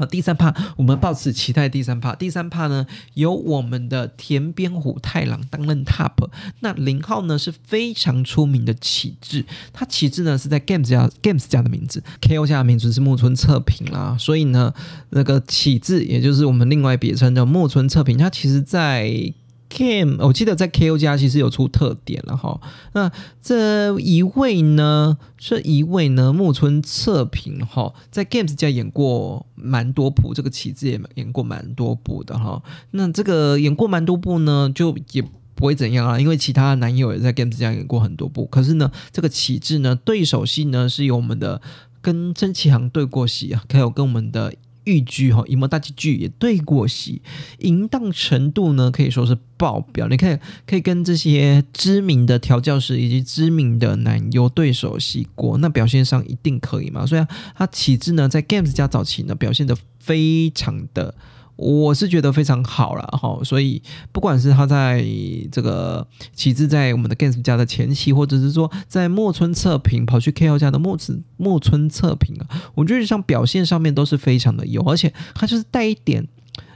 [0.00, 1.68] 好，第三趴，我们抱持期待。
[1.68, 6.30] 第三趴，第三趴呢，由我们的田边虎太郎担任 top。
[6.60, 9.44] 那零号呢是非常出名的启智，
[9.74, 14.16] 他启智呢是在 Games 家 Games 家的名字，KO 家的名字是木村测评啦。
[14.18, 14.72] 所以呢，
[15.10, 19.34] 那个启智也就是我们另外别称叫木村测评，他其实在。
[19.70, 22.60] Game，我记得在 KO 家其实有出特点了哈。
[22.92, 23.10] 那
[23.40, 32.60] 这一位呢，这一位呢，木村测评哈，在 Games 家演过蛮多部，这个旗帜也演过蛮多部的哈。
[32.90, 35.22] 那这个演过蛮多部呢，就也
[35.54, 38.46] 不会怎样啊，因为其他男友也在 Games 家演过很多部。
[38.46, 41.62] 可是呢，这个旗帜呢，对手戏呢是由我们的
[42.02, 44.52] 跟真崎航对过戏啊，还有跟我们的。
[44.90, 47.22] 剧剧哈，一幕大剧剧也对过戏，
[47.58, 50.08] 淫荡程度呢可以说是爆表。
[50.08, 57.06] 你看，可以跟这些知名的调教师以及知名的男优对手戏过，那表现上一定可以嘛？
[57.06, 61.14] 所以啊他起质呢，在 Games 家早期呢，表现的非常的。
[61.60, 63.82] 我是觉得非常好了哈，所以
[64.12, 65.04] 不管是他在
[65.52, 76.26] 这个旗帜在我们的 Gans 家的前期，或者是说在木村测评跑去 KO 家的木村木村测评啊，我觉得像表现上面都是非常的优，而且他就是带一点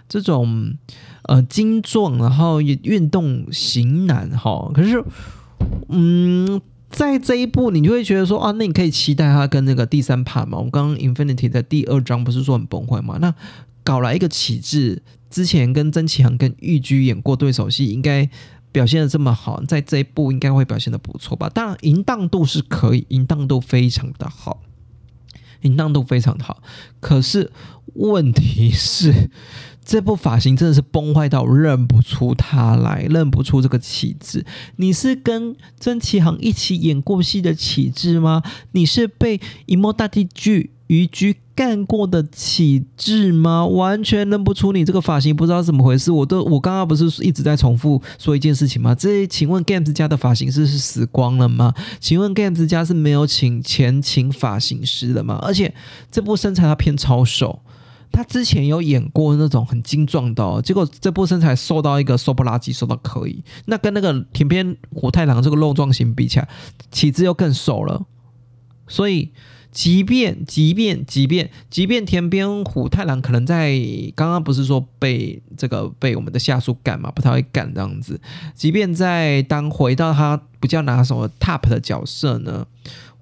[0.07, 0.75] 这种
[1.23, 4.71] 呃精壮，然后也运动型男哈。
[4.75, 5.03] 可是
[5.89, 6.61] 嗯，
[6.91, 10.59] 在这一步你就会觉得说啊，那你可以期待他跟那个第三盘嘛。
[10.59, 13.17] 我们刚刚 Infinity 的第二章不是说很崩坏嘛？
[13.19, 13.35] 那
[13.85, 18.29] 搞来一个启智，之前跟曾启航跟玉居演过对手戏，应该
[18.73, 21.49] 表现的这么好，在这一部应该会表现的不错吧？
[21.49, 24.63] 当然，淫荡度是可以，淫荡度非常的好，
[25.61, 26.63] 淫荡度非常的好。
[26.99, 27.53] 可是
[27.95, 29.31] 问题是，
[29.85, 34.45] 这部发型真的是崩坏到认不出他来，认不出这个启智。
[34.77, 38.43] 你是跟曾启航一起演过戏的启智吗？
[38.73, 40.71] 你是被一幕大地剧？
[40.89, 43.67] 渔居干过的启智吗？
[43.67, 46.13] 完全认不出你这个发型，不知道怎么回事。
[46.13, 48.95] 我都我刚刚不是一直在重复说一件事情吗？
[48.95, 51.73] 这请问 Games 家的发型师是死光了吗？
[52.01, 55.39] 请问 Games 家是没有请前请发型师的吗？
[55.41, 55.75] 而且
[56.11, 57.61] 这部身材他偏超瘦，
[58.15, 63.43] 他之前有演过那种很精壮的，结果这部身材瘦到一个瘦不拉几，瘦到可以。
[63.67, 66.49] 那跟那个田边虎太郎这个肉壮型比起来，
[66.91, 68.07] 启智又更瘦了，
[68.87, 69.33] 所以。
[69.75, 73.77] 即便即便即便即便田边虎太郎可能在
[74.15, 78.21] 刚刚不是说被这个被我们的下属干嘛不太会干这样子，
[78.55, 82.65] 即便在当回到他比较拿手的 top 的角色呢，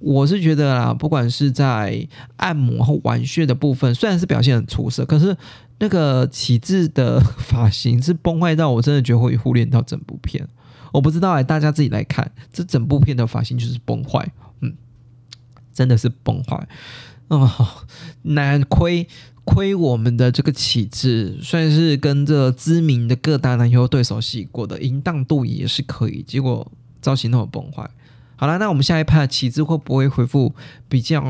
[0.02, 5.36] 我是觉得啦，不管是在按摩和玩穴的部分，虽然是表现很出色，可是
[5.78, 10.46] 那个启智的发型是崩坏到我真的觉得会忽略到整部片。
[10.92, 14.30] 我不知道哎，大家自己来看，这整部片的发型就是崩坏。
[14.60, 14.74] 嗯
[15.72, 16.68] 真的是崩坏
[17.28, 17.50] 哦！
[18.20, 19.08] 难亏
[19.42, 27.88] 亏我们的这个旗帜，算是跟这知名的各大男优对手戏过的淫荡度也是可以，结果造型那么崩坏。
[28.36, 30.54] 好了，那我们下一趴旗帜会不会恢复
[30.88, 31.22] 比较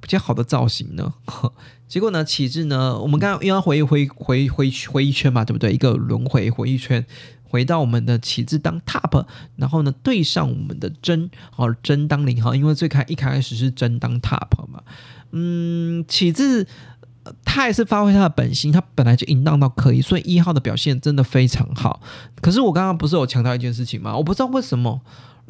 [0.00, 1.14] 比较好的造型呢？
[1.88, 5.72] 结果呢，旗帜呢，我们刚刚又要回回回回回一圈嘛，对不对？
[5.72, 7.04] 一个轮回回一圈。
[7.50, 9.24] 回到我们的旗帜当 top，
[9.56, 14.82] 然后呢对上我们的真，好真当零号，因为最开一开始是真当 top 嘛，
[15.30, 16.66] 嗯，旗帜
[17.46, 22.02] 他还是发挥他的本心，他本来就淫荡到可以，所以一号的表现真的非常好。
[22.42, 24.14] 可是我刚刚不是有强调一件事情吗？
[24.14, 25.00] 我不知道为什么。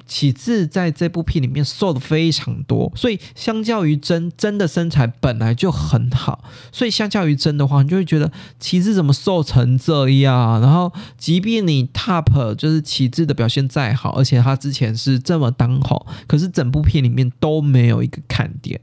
[0.07, 6.43] 启智在这部片里面瘦的非常多，所以相较于真真的身材本来就很好，
[6.73, 10.61] 所以相较于真的话，你就会觉得启智怎么瘦成这样？
[10.61, 18.81] 然后，即便你 top 就是启智的表现再好，而且他之前是这么当红，可是整部片里面都没有一个看点，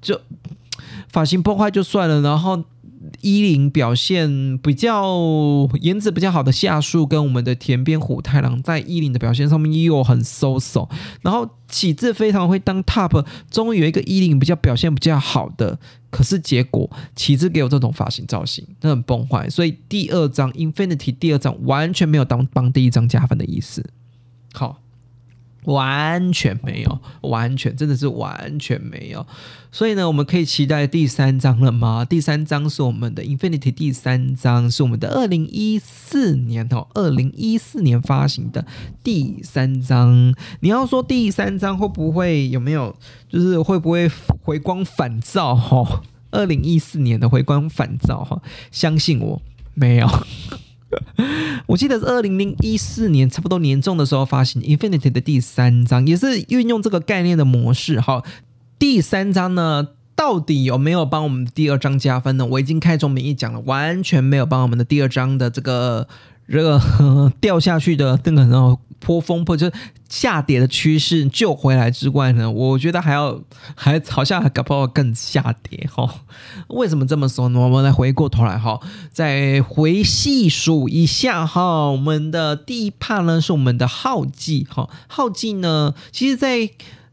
[0.00, 0.20] 就
[1.12, 2.64] 发型破坏就算了，然后。
[3.22, 10.88] 伊林表现比较颜值比较好的夏树跟我们的田边虎太郎在伊林的表现上面又很 so so，
[11.22, 15.78] 然后启智非常会当 top，终于有一个伊林比较表现比较好的，
[16.10, 23.84] 可是结果启智给我这种发型造型，那很崩坏，所以第二张 Infinity 第二张完全没有当帮第一张加分的意思。
[24.52, 24.80] 好。
[25.64, 29.26] 完全没有，完全真的是完全没有。
[29.72, 32.04] 所以呢，我们可以期待第三章了吗？
[32.04, 38.66] 第三章是我们的 Infinity，第三章是我们的二零一四年哦，二零一四年发行的
[39.04, 40.34] 第三章。
[40.60, 42.96] 你要说第三章会不会有没有，
[43.28, 44.10] 就是会不会
[44.42, 46.02] 回光返照哈？
[46.32, 48.42] 二零一四年的回光返照哈，
[48.72, 49.40] 相信我，
[49.74, 50.08] 没有。
[51.66, 58.00] 我记得是二零零一四年差不多年中的时候发行《Infinity》的第三章，也是运用这个概念的模式。
[58.00, 58.22] 哈，
[58.78, 62.44] 第三章呢，到底有没有帮我们第二章加分呢？
[62.46, 66.08] 我已经开宗明义讲了，完全没有帮我们的第二章的这个
[66.48, 69.72] 这个掉下去的那个破风破就是
[70.08, 73.40] 下跌的趋势救回来之外呢，我觉得还要
[73.74, 76.22] 还好像还搞不好更下跌哈。
[76.68, 77.58] 为什么这么说呢？
[77.58, 78.78] 我们来回过头来哈，
[79.10, 86.70] 再回细数一下哈，我们的第一怕呢是我们的浩记哈，浩记呢，其实在。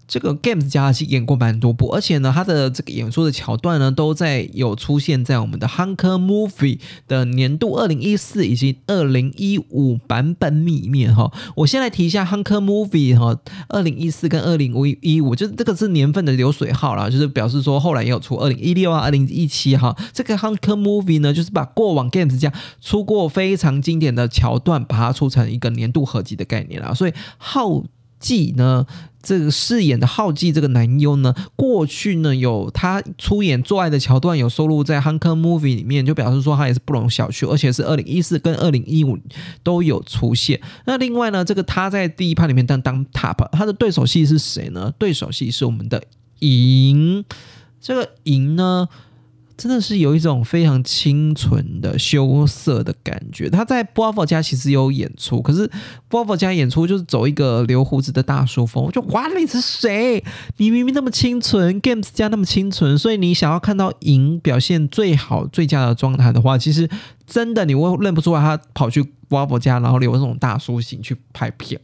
[0.08, 6.80] 这个 Games 家是演过蛮多部，而且呢，他的这个演出的桥段呢，都在有出现在我们的 Hunker Movie
[7.10, 11.30] 的年度二零一四以及二零一五版本里面哈。
[11.58, 13.38] 我先来提一下 Hunker Movie 哈，
[13.68, 19.94] 二零一四跟二零一五，就是这个是年份的流水号啦，就是表示说后来也有出二零一六啊、二零一七哈。
[20.14, 26.94] 这个 Hunker Movie 呢，就是把过往 Games 家出过非常经典的桥段，把它出成一个年度合集的概念啦。
[26.94, 27.84] 所以浩
[28.22, 28.86] 记呢。
[29.28, 39.20] 这个饰演的浩记这个男优呢，过去呢有他出演做爱的桥段有收录在《Hunker Movie》里面，就表示说他也是不容小觑，而且是二零一四跟二零一五
[39.64, 40.62] 都有出现。
[40.86, 44.94] 那另外呢，这个他在第一趴里面当当 Top，他的对手戏是谁呢？
[44.98, 46.02] 对手戏是我们的
[46.40, 47.26] 银，
[47.82, 48.88] 这个银呢。
[49.58, 53.50] 真的是有一种非常清纯的羞涩的感觉。
[53.50, 55.68] 他在 b o f 家其实有演出，可是
[56.08, 58.84] b o f 家演出就是走一个留胡子的大叔风。
[58.84, 60.24] 我就哇，你是谁？
[60.58, 66.88] 你明明那么清纯，Games 家那么清纯，所以你想要看到赢表现最好、最佳的状态的话，其实
[67.26, 71.82] 真的你会认不出来，他跑去 b o f 家，然后留这种大叔型去拍片。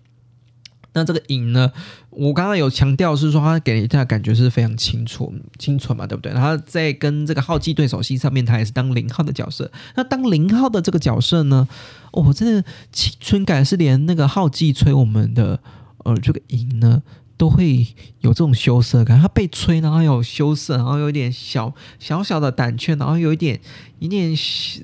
[0.94, 1.72] 那这个影呢？
[2.12, 6.32] 我刚刚有强调是说，他给人家感觉是非常清楚、清纯嘛，对不对？
[6.32, 9.72] 然后在跟这个浩记对手戏上面，他也是当零号的角色。
[9.96, 11.68] 那当零号的这个角色呢？
[12.12, 15.60] 哦，真的青春感是连那个浩记吹我们的
[16.04, 17.02] 呃这个影呢，
[17.38, 17.88] 都会
[18.20, 19.20] 有这种羞涩感。
[19.20, 23.60] 他被吹，然后有羞涩，然后有点小小小的胆怯，然后有一点
[23.98, 24.36] 一点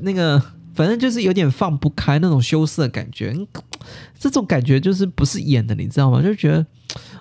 [0.01, 0.41] 那个。
[0.79, 3.35] 反正就是有点放不开那种羞涩的感觉，
[4.17, 6.21] 这种感觉就是不是演的，你知道吗？
[6.21, 6.65] 就觉得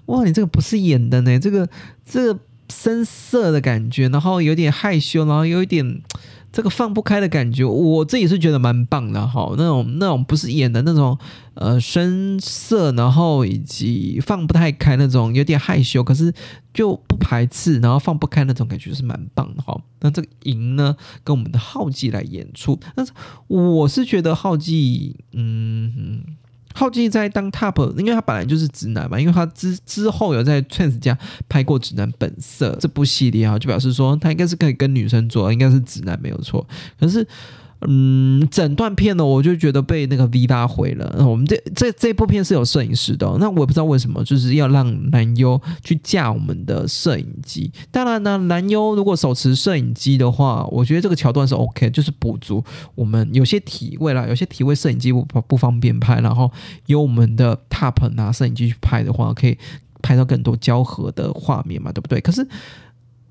[0.06, 1.68] 哇，你这个不是演的呢，这个
[2.04, 2.40] 这个
[2.72, 6.00] 深色的感觉，然后有点害羞，然后有一点。
[6.50, 9.52] 这个放不开的感觉，我自己是觉得蛮棒的哈。
[9.56, 11.16] 那种那种不是演的那种，
[11.54, 16.32] 呃，深色，然后以及放不太开那种，有点害羞，可是
[16.72, 19.78] 就不排斥，然后放不开那种感觉是蛮棒的哈。
[20.00, 23.12] 那这个银呢，跟我们的浩记来演出，但是
[23.46, 26.22] 我是觉得浩记，嗯。
[26.78, 31.18] 靠近在当 top，因为他本来就是直男嘛，因为他之之后有在 Trans 家
[31.48, 36.64] 拍过《直男本色》这部系列啊，就表示说他应该是可以跟女生做，应该是直男没有错，
[37.00, 37.26] 可是。
[37.86, 41.24] 嗯，整段片呢，我就觉得被那个 V 拉毁了。
[41.24, 47.70] 我们这这这部片是有摄影师的，那我也不知道为什么，就是要让男优去架我们的摄影机。
[47.92, 52.64] 当然呢，男优如果手持摄影机的话，我觉得这个桥段是 OK，就是补足
[52.96, 56.50] 我们有些体位啦，有些体位摄影机不不方便拍，然后
[56.86, 59.56] 由我们的 Top 拿摄影机去拍的话，可以
[60.02, 62.20] 拍到更多交合的画面嘛，对不对？
[62.20, 62.44] 可是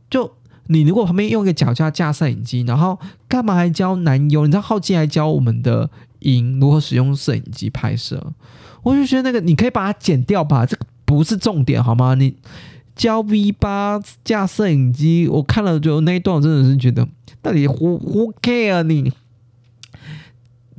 [0.10, 0.32] 就。
[0.68, 2.98] 你如果旁边用一个脚架架摄影机，然后
[3.28, 4.46] 干嘛还教男优？
[4.46, 5.90] 你知道浩基还教我们的
[6.20, 8.34] 影如何使用摄影机拍摄，
[8.84, 12.16] 我就觉得那个你可以把它剪掉吧，这个不是重点好吗？
[12.16, 12.36] 你
[12.96, 17.08] 教 V 八架摄影机，我看了就那一段，我真的是觉得。
[17.40, 19.14] 到底 who who care 你？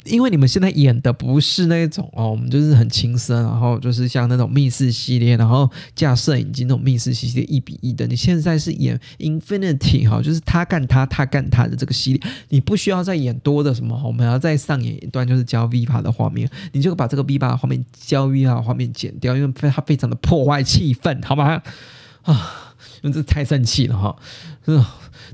[0.08, 8.06] 因为你们现在演的不是那种哦，我们就是很轻声，然后就是像那种密室系列，然后架摄影机那种密室系列一比一的。
[8.06, 21.62] 你现在是演 Infinity 哈，就是他干他，他干他的这个系列，你不需要再演多的什么，我们要再上演一段就是教 V 八的画面，你就把这个 V 八画面教 V 八画面剪掉，因为它非常的破坏气氛，好吗？
[22.22, 24.16] 啊，因为这太生气了哈。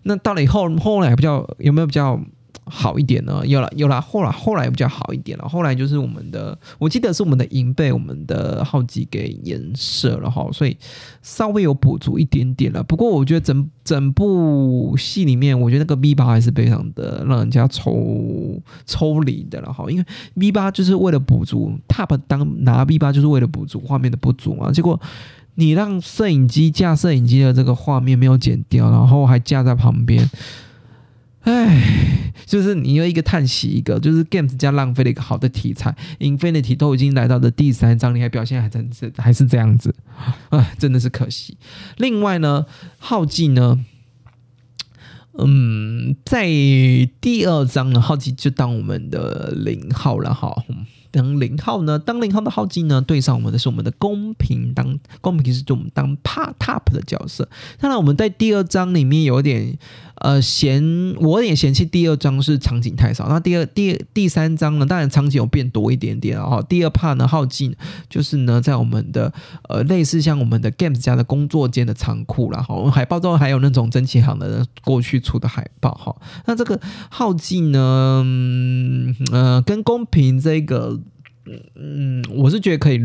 [0.03, 2.21] 那到了以后后来比较有没有比较？
[2.67, 5.49] 好一点呢，有了有了，后来后来比较好一点了。
[5.49, 10.77] 后来就是我们的，我记得是我们的银被我们的浩基给颜色了哈，所以
[11.23, 12.83] 稍微有补足一点点了。
[12.83, 20.05] 不过我觉得整整部戏里面，我觉得那个 V 八还是非常的让人家抽抽离的了哈，因为
[20.35, 24.99] V 八就是为了补足 Top 当拿 V 八就是为了补足画面的不足嘛，结果
[25.57, 30.29] 你让摄影机架摄影机的这个画面没有剪掉，然后还架在旁边。
[31.45, 39.95] 唉，就是你又一个叹息，一个就是 Games 加浪费了一个好的题材，Infinity 都已经来到了第三章，你还表现还真是还是这样子，
[40.49, 41.57] 啊，真的是可惜。
[41.99, 42.65] 另外呢，
[42.99, 43.85] 浩记呢，
[45.39, 46.47] 嗯，在
[47.21, 50.65] 第二章呢，浩记就当我们的零号了哈。
[51.15, 51.97] 当零号呢？
[51.97, 53.01] 当零号的号机呢？
[53.01, 57.49] 对上我们的是我们的公平，当公平是就我们当帕 top 的角色。
[57.79, 59.79] 当然，我们在第二章里面有点
[60.17, 60.83] 呃嫌，
[61.21, 63.29] 我有点嫌弃第二章是场景太少。
[63.29, 64.87] 那第二、第第三章呢？
[64.87, 66.41] 当然场景有变多一点点。
[66.41, 67.77] 哦第二 part 呢，号机
[68.11, 69.33] 就是呢，在我们的
[69.69, 76.17] 呃类似像我们的 games 家的工作间的仓库然后海报中还有那种蒸汽行的过去出的海报哈。
[76.47, 81.01] 那这个号机呢，嗯呃，跟公平这个。
[81.75, 83.01] 嗯我是觉得可以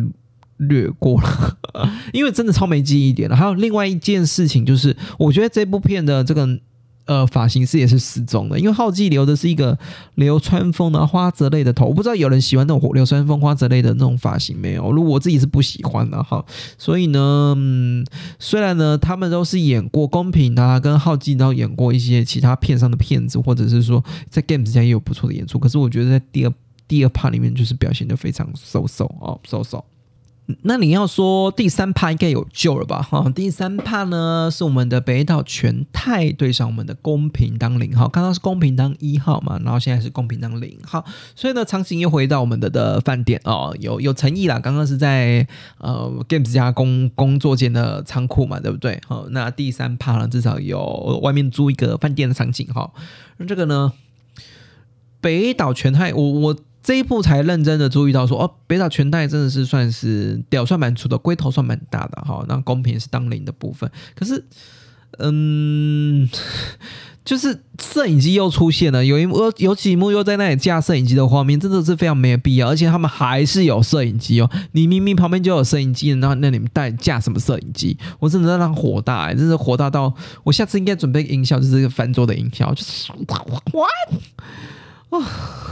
[0.58, 1.58] 略过了，
[2.14, 3.36] 因为真的超没记忆点了。
[3.36, 6.60] 还有另外一件事情就是，我觉得这部片的这个
[7.06, 9.78] 呃发型师也是失踪的，因为浩记留的是一个
[10.16, 14.92] 流川枫的花泽类的头，我不知道有人喜欢那种流川枫花泽类的那种发型没有？
[14.92, 16.46] 如果我自己是不喜欢的哈。
[16.78, 18.06] 所以呢，嗯，
[18.38, 26.54] 虽然呢他们都是演过公平啊，跟浩记都演过一些其他片上的片子，或者是说在 Games 家也有不错的演出，可是我觉得在第二。
[26.90, 29.84] 第二趴里面就是表现的非常 so so 哦 so so，
[30.64, 33.04] 那你要说第三趴应该有救了吧？
[33.04, 49.00] 哈，第三趴呢是我们的北岛全泰对上我们的公平当零号，刚刚是公平当一号嘛，然后现在是公平当零号，所以呢场景又回到我们的的饭店哦，有有诚意啦，刚刚是在呃 games 家工工作间的仓库嘛，对不对？
[49.08, 52.92] 好，那第三趴呢至少有外面租一个饭店的场景哈，
[53.38, 53.94] 那这个呢
[55.22, 56.56] 北岛全泰，我我。
[56.82, 62.44] 这一步才认真的注意到说哦，北岛全太真的是算是屌算蛮粗的，龟头算蛮大的哈。
[62.48, 64.44] 那公平是当零的部分，可是
[65.18, 66.30] 嗯，
[67.26, 72.70] 就是摄影机又出现了，有一幕有几幕又在那里架摄影机的画面，真的是非常没有必要。
[72.70, 77.98] 而且他们还是有摄影机哦，你明明旁边就有摄影机，然后那你们带架什么摄影机？
[78.20, 80.14] 我真的让他火大，真是火大到
[80.44, 83.12] 我下次应该准备音效，就是一个翻桌的音效，就是
[83.74, 83.90] what。
[85.10, 85.20] 啊，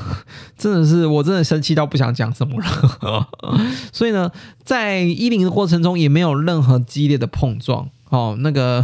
[0.58, 3.28] 真的是，我真的生气到不想讲什么了。
[3.94, 4.32] 所以呢，
[4.64, 8.84] 在一零的过程中也没有任何激烈的碰撞，哦，那个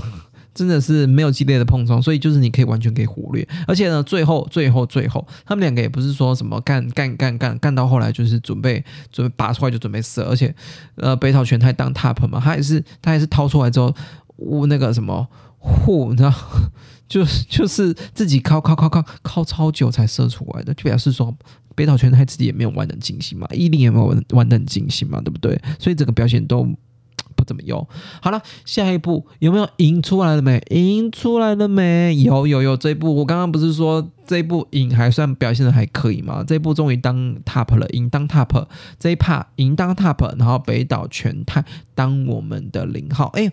[0.54, 3.48] 真的是没有激烈的碰撞，所以就是你可以完全可以忽略。
[3.68, 10.54] 而且呢，最后、最后、最后，他们两个也不是说什么干干干干干到后来就是准备准备拔出来就准备射，而且
[10.98, 13.92] 呃，北岛全太当 top 嘛，他也是他也是掏出来之后，
[14.36, 15.28] 我那个什么
[15.58, 16.32] 护，你知道。
[17.08, 21.36] 就是就是自己靠靠靠靠靠超久才射出来的，就表示说
[21.76, 25.60] 北岛全太自己也没有玩的尽兴嘛，伊林也没有玩玩的很尽兴嘛，对不对？
[25.80, 26.64] 所以整个表现都
[27.36, 27.88] 不怎么用。
[28.22, 30.60] 好了，下一步有没有赢出来了没？
[30.70, 32.16] 赢出来了没？
[32.16, 36.44] 有有有，这一步我刚刚不是说这一步赢还算表现的还可以吗？
[36.48, 38.66] 这一步终于当 top 了，赢当 top
[38.98, 43.52] 这一 part 赢当 top，然后北岛全太当我们的零号，哎。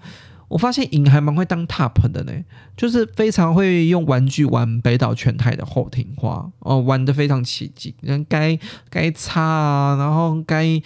[0.50, 2.32] 我发现影还蛮会当 top 的呢，
[2.76, 7.94] 就是非常会用玩具玩北岛全太的后庭花哦，玩的非常起劲，
[8.28, 8.58] 该
[8.90, 10.82] 该擦啊，然后该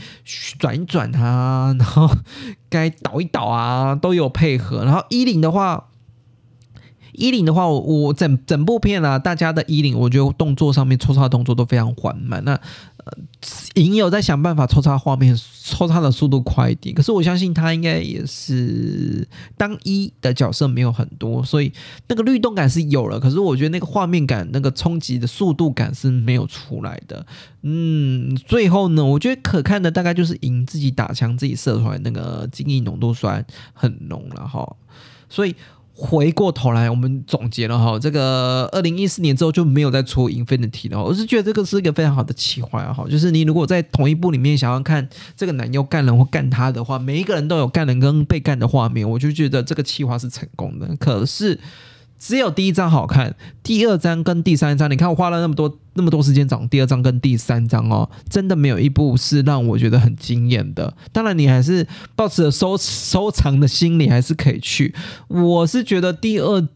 [0.59, 2.09] 转一转啊， 然后
[2.69, 4.85] 该倒一倒啊，都有配合。
[4.85, 5.89] 然后衣领的话。
[7.17, 12.43] 衣领的话，我我整整部片啊，大家的衣领，我觉得动作上面抽插动作都非常缓慢。
[12.45, 12.61] 那，
[13.75, 16.95] 影友在想办法抽插画面，抽插的速度快一点。
[16.95, 19.27] 可是我相信他应该也是
[19.57, 21.73] 当一的角色没有很多，所以
[22.09, 23.21] 那个律动感是有了。
[23.21, 27.27] 可是我觉得那个画面感、那个冲击的速度感是没有出来的。
[27.63, 34.77] 嗯，最后呢，我觉得可看的大概就是影自己打枪自己射出来那个精液浓度虽然很浓了哈，
[35.29, 35.55] 所以。
[35.95, 41.03] 回过头来，我们总结了哈，这个二零一四年之后就没有再出 Infinity 了。
[41.03, 50.97] 我是觉得这个是一个非常好的企划哈，就是你如果在同一部里面想要看这个男优干人或干他的话，每一个人都有干人跟被干的画面，我就觉得这个企划是成功的。
[50.97, 51.59] 可是。
[52.19, 60.97] 只有第一张好看，第二章跟第三章，你看我花了那么多那么多时间找第二章跟第三章哦，真的没有一部是让我觉得很惊艳的。
[61.13, 61.87] 当然，你还是
[62.17, 64.95] 抱持着收收藏的心理，还是可以去。
[65.29, 66.67] 我是觉得第二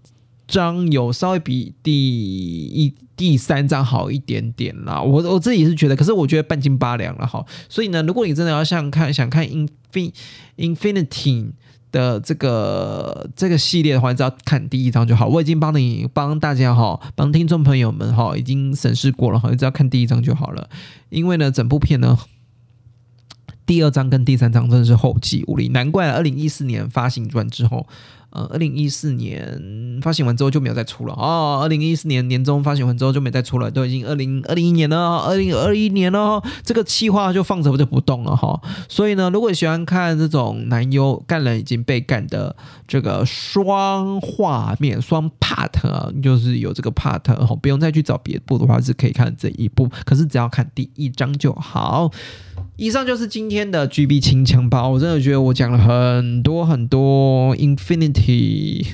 [0.47, 5.01] 章有稍微比第一、第三章好一点点啦。
[5.01, 7.43] 我我自己是觉得，可是我觉得半斤八两了哈。
[7.71, 10.13] 所以呢，如果你真的要想看想看 Infin
[10.59, 11.53] Infinity。
[11.91, 15.27] 的这个这个系列的话，只要看第一章就好。
[15.27, 20.69] 我已经帮你帮大家哈，帮听众朋友们哈，已经审视过了哈，你只要看第一章就好了。
[21.09, 22.19] 因为呢，整部片呢，
[23.69, 27.87] 第二章跟第三章真的是后继无力，难怪二零一四年发行完之后。
[28.31, 31.61] 呃，二零一四年发行完之后就没有再出了哦。
[31.63, 38.61] 二零一四年年中发行完之后就没再出了，都已经二零二零一年了，二零二一年了，这个气话就放着就不动了哈。
[38.87, 42.55] 所以呢，如果喜欢看这种男优干人已经被干的
[42.87, 52.11] 这个双画面双 part，就是有这个 part 哈，不用再去找别部的话是可以看这一部，可是只要看第一章就好。
[52.79, 58.87] 以上就是今天的 GB 清枪包，我真的觉得我讲了很多很多 Infinity，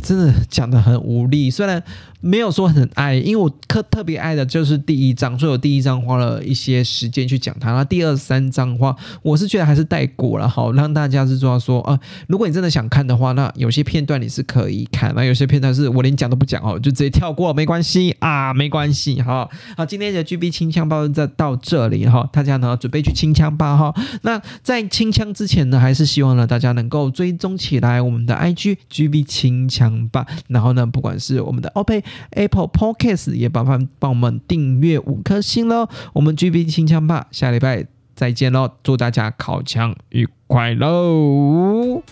[0.00, 1.82] 真的讲的很无力，虽然。
[2.24, 7.72] 没有说很爱，因为我特特别爱的就是第一章，所以我第一章花了一些时间去讲它。
[7.72, 19.46] 那第二三章的话，我是觉得还是带过了，好让大家是说说啊，如果你真的想看的话，那有些片段你是可以看，那有些片段是我连讲都不讲哦，就直接跳过，没关系啊，没关系哈。
[19.76, 23.94] 好，今天的 GB 清枪包在到这里哈，大家呢准备去清枪吧哈。
[24.22, 32.02] 那在清枪之前呢，还是希望呢大家能够追踪起来我们的 IG GB 清枪吧，然后呢，不管是我们的 OP。
[32.30, 35.88] Apple Podcast 也麻烦帮我们订阅五颗星喽！
[36.12, 38.70] 我们 G B 新枪吧，下礼拜再见喽！
[38.82, 42.02] 祝大家考枪愉快喽！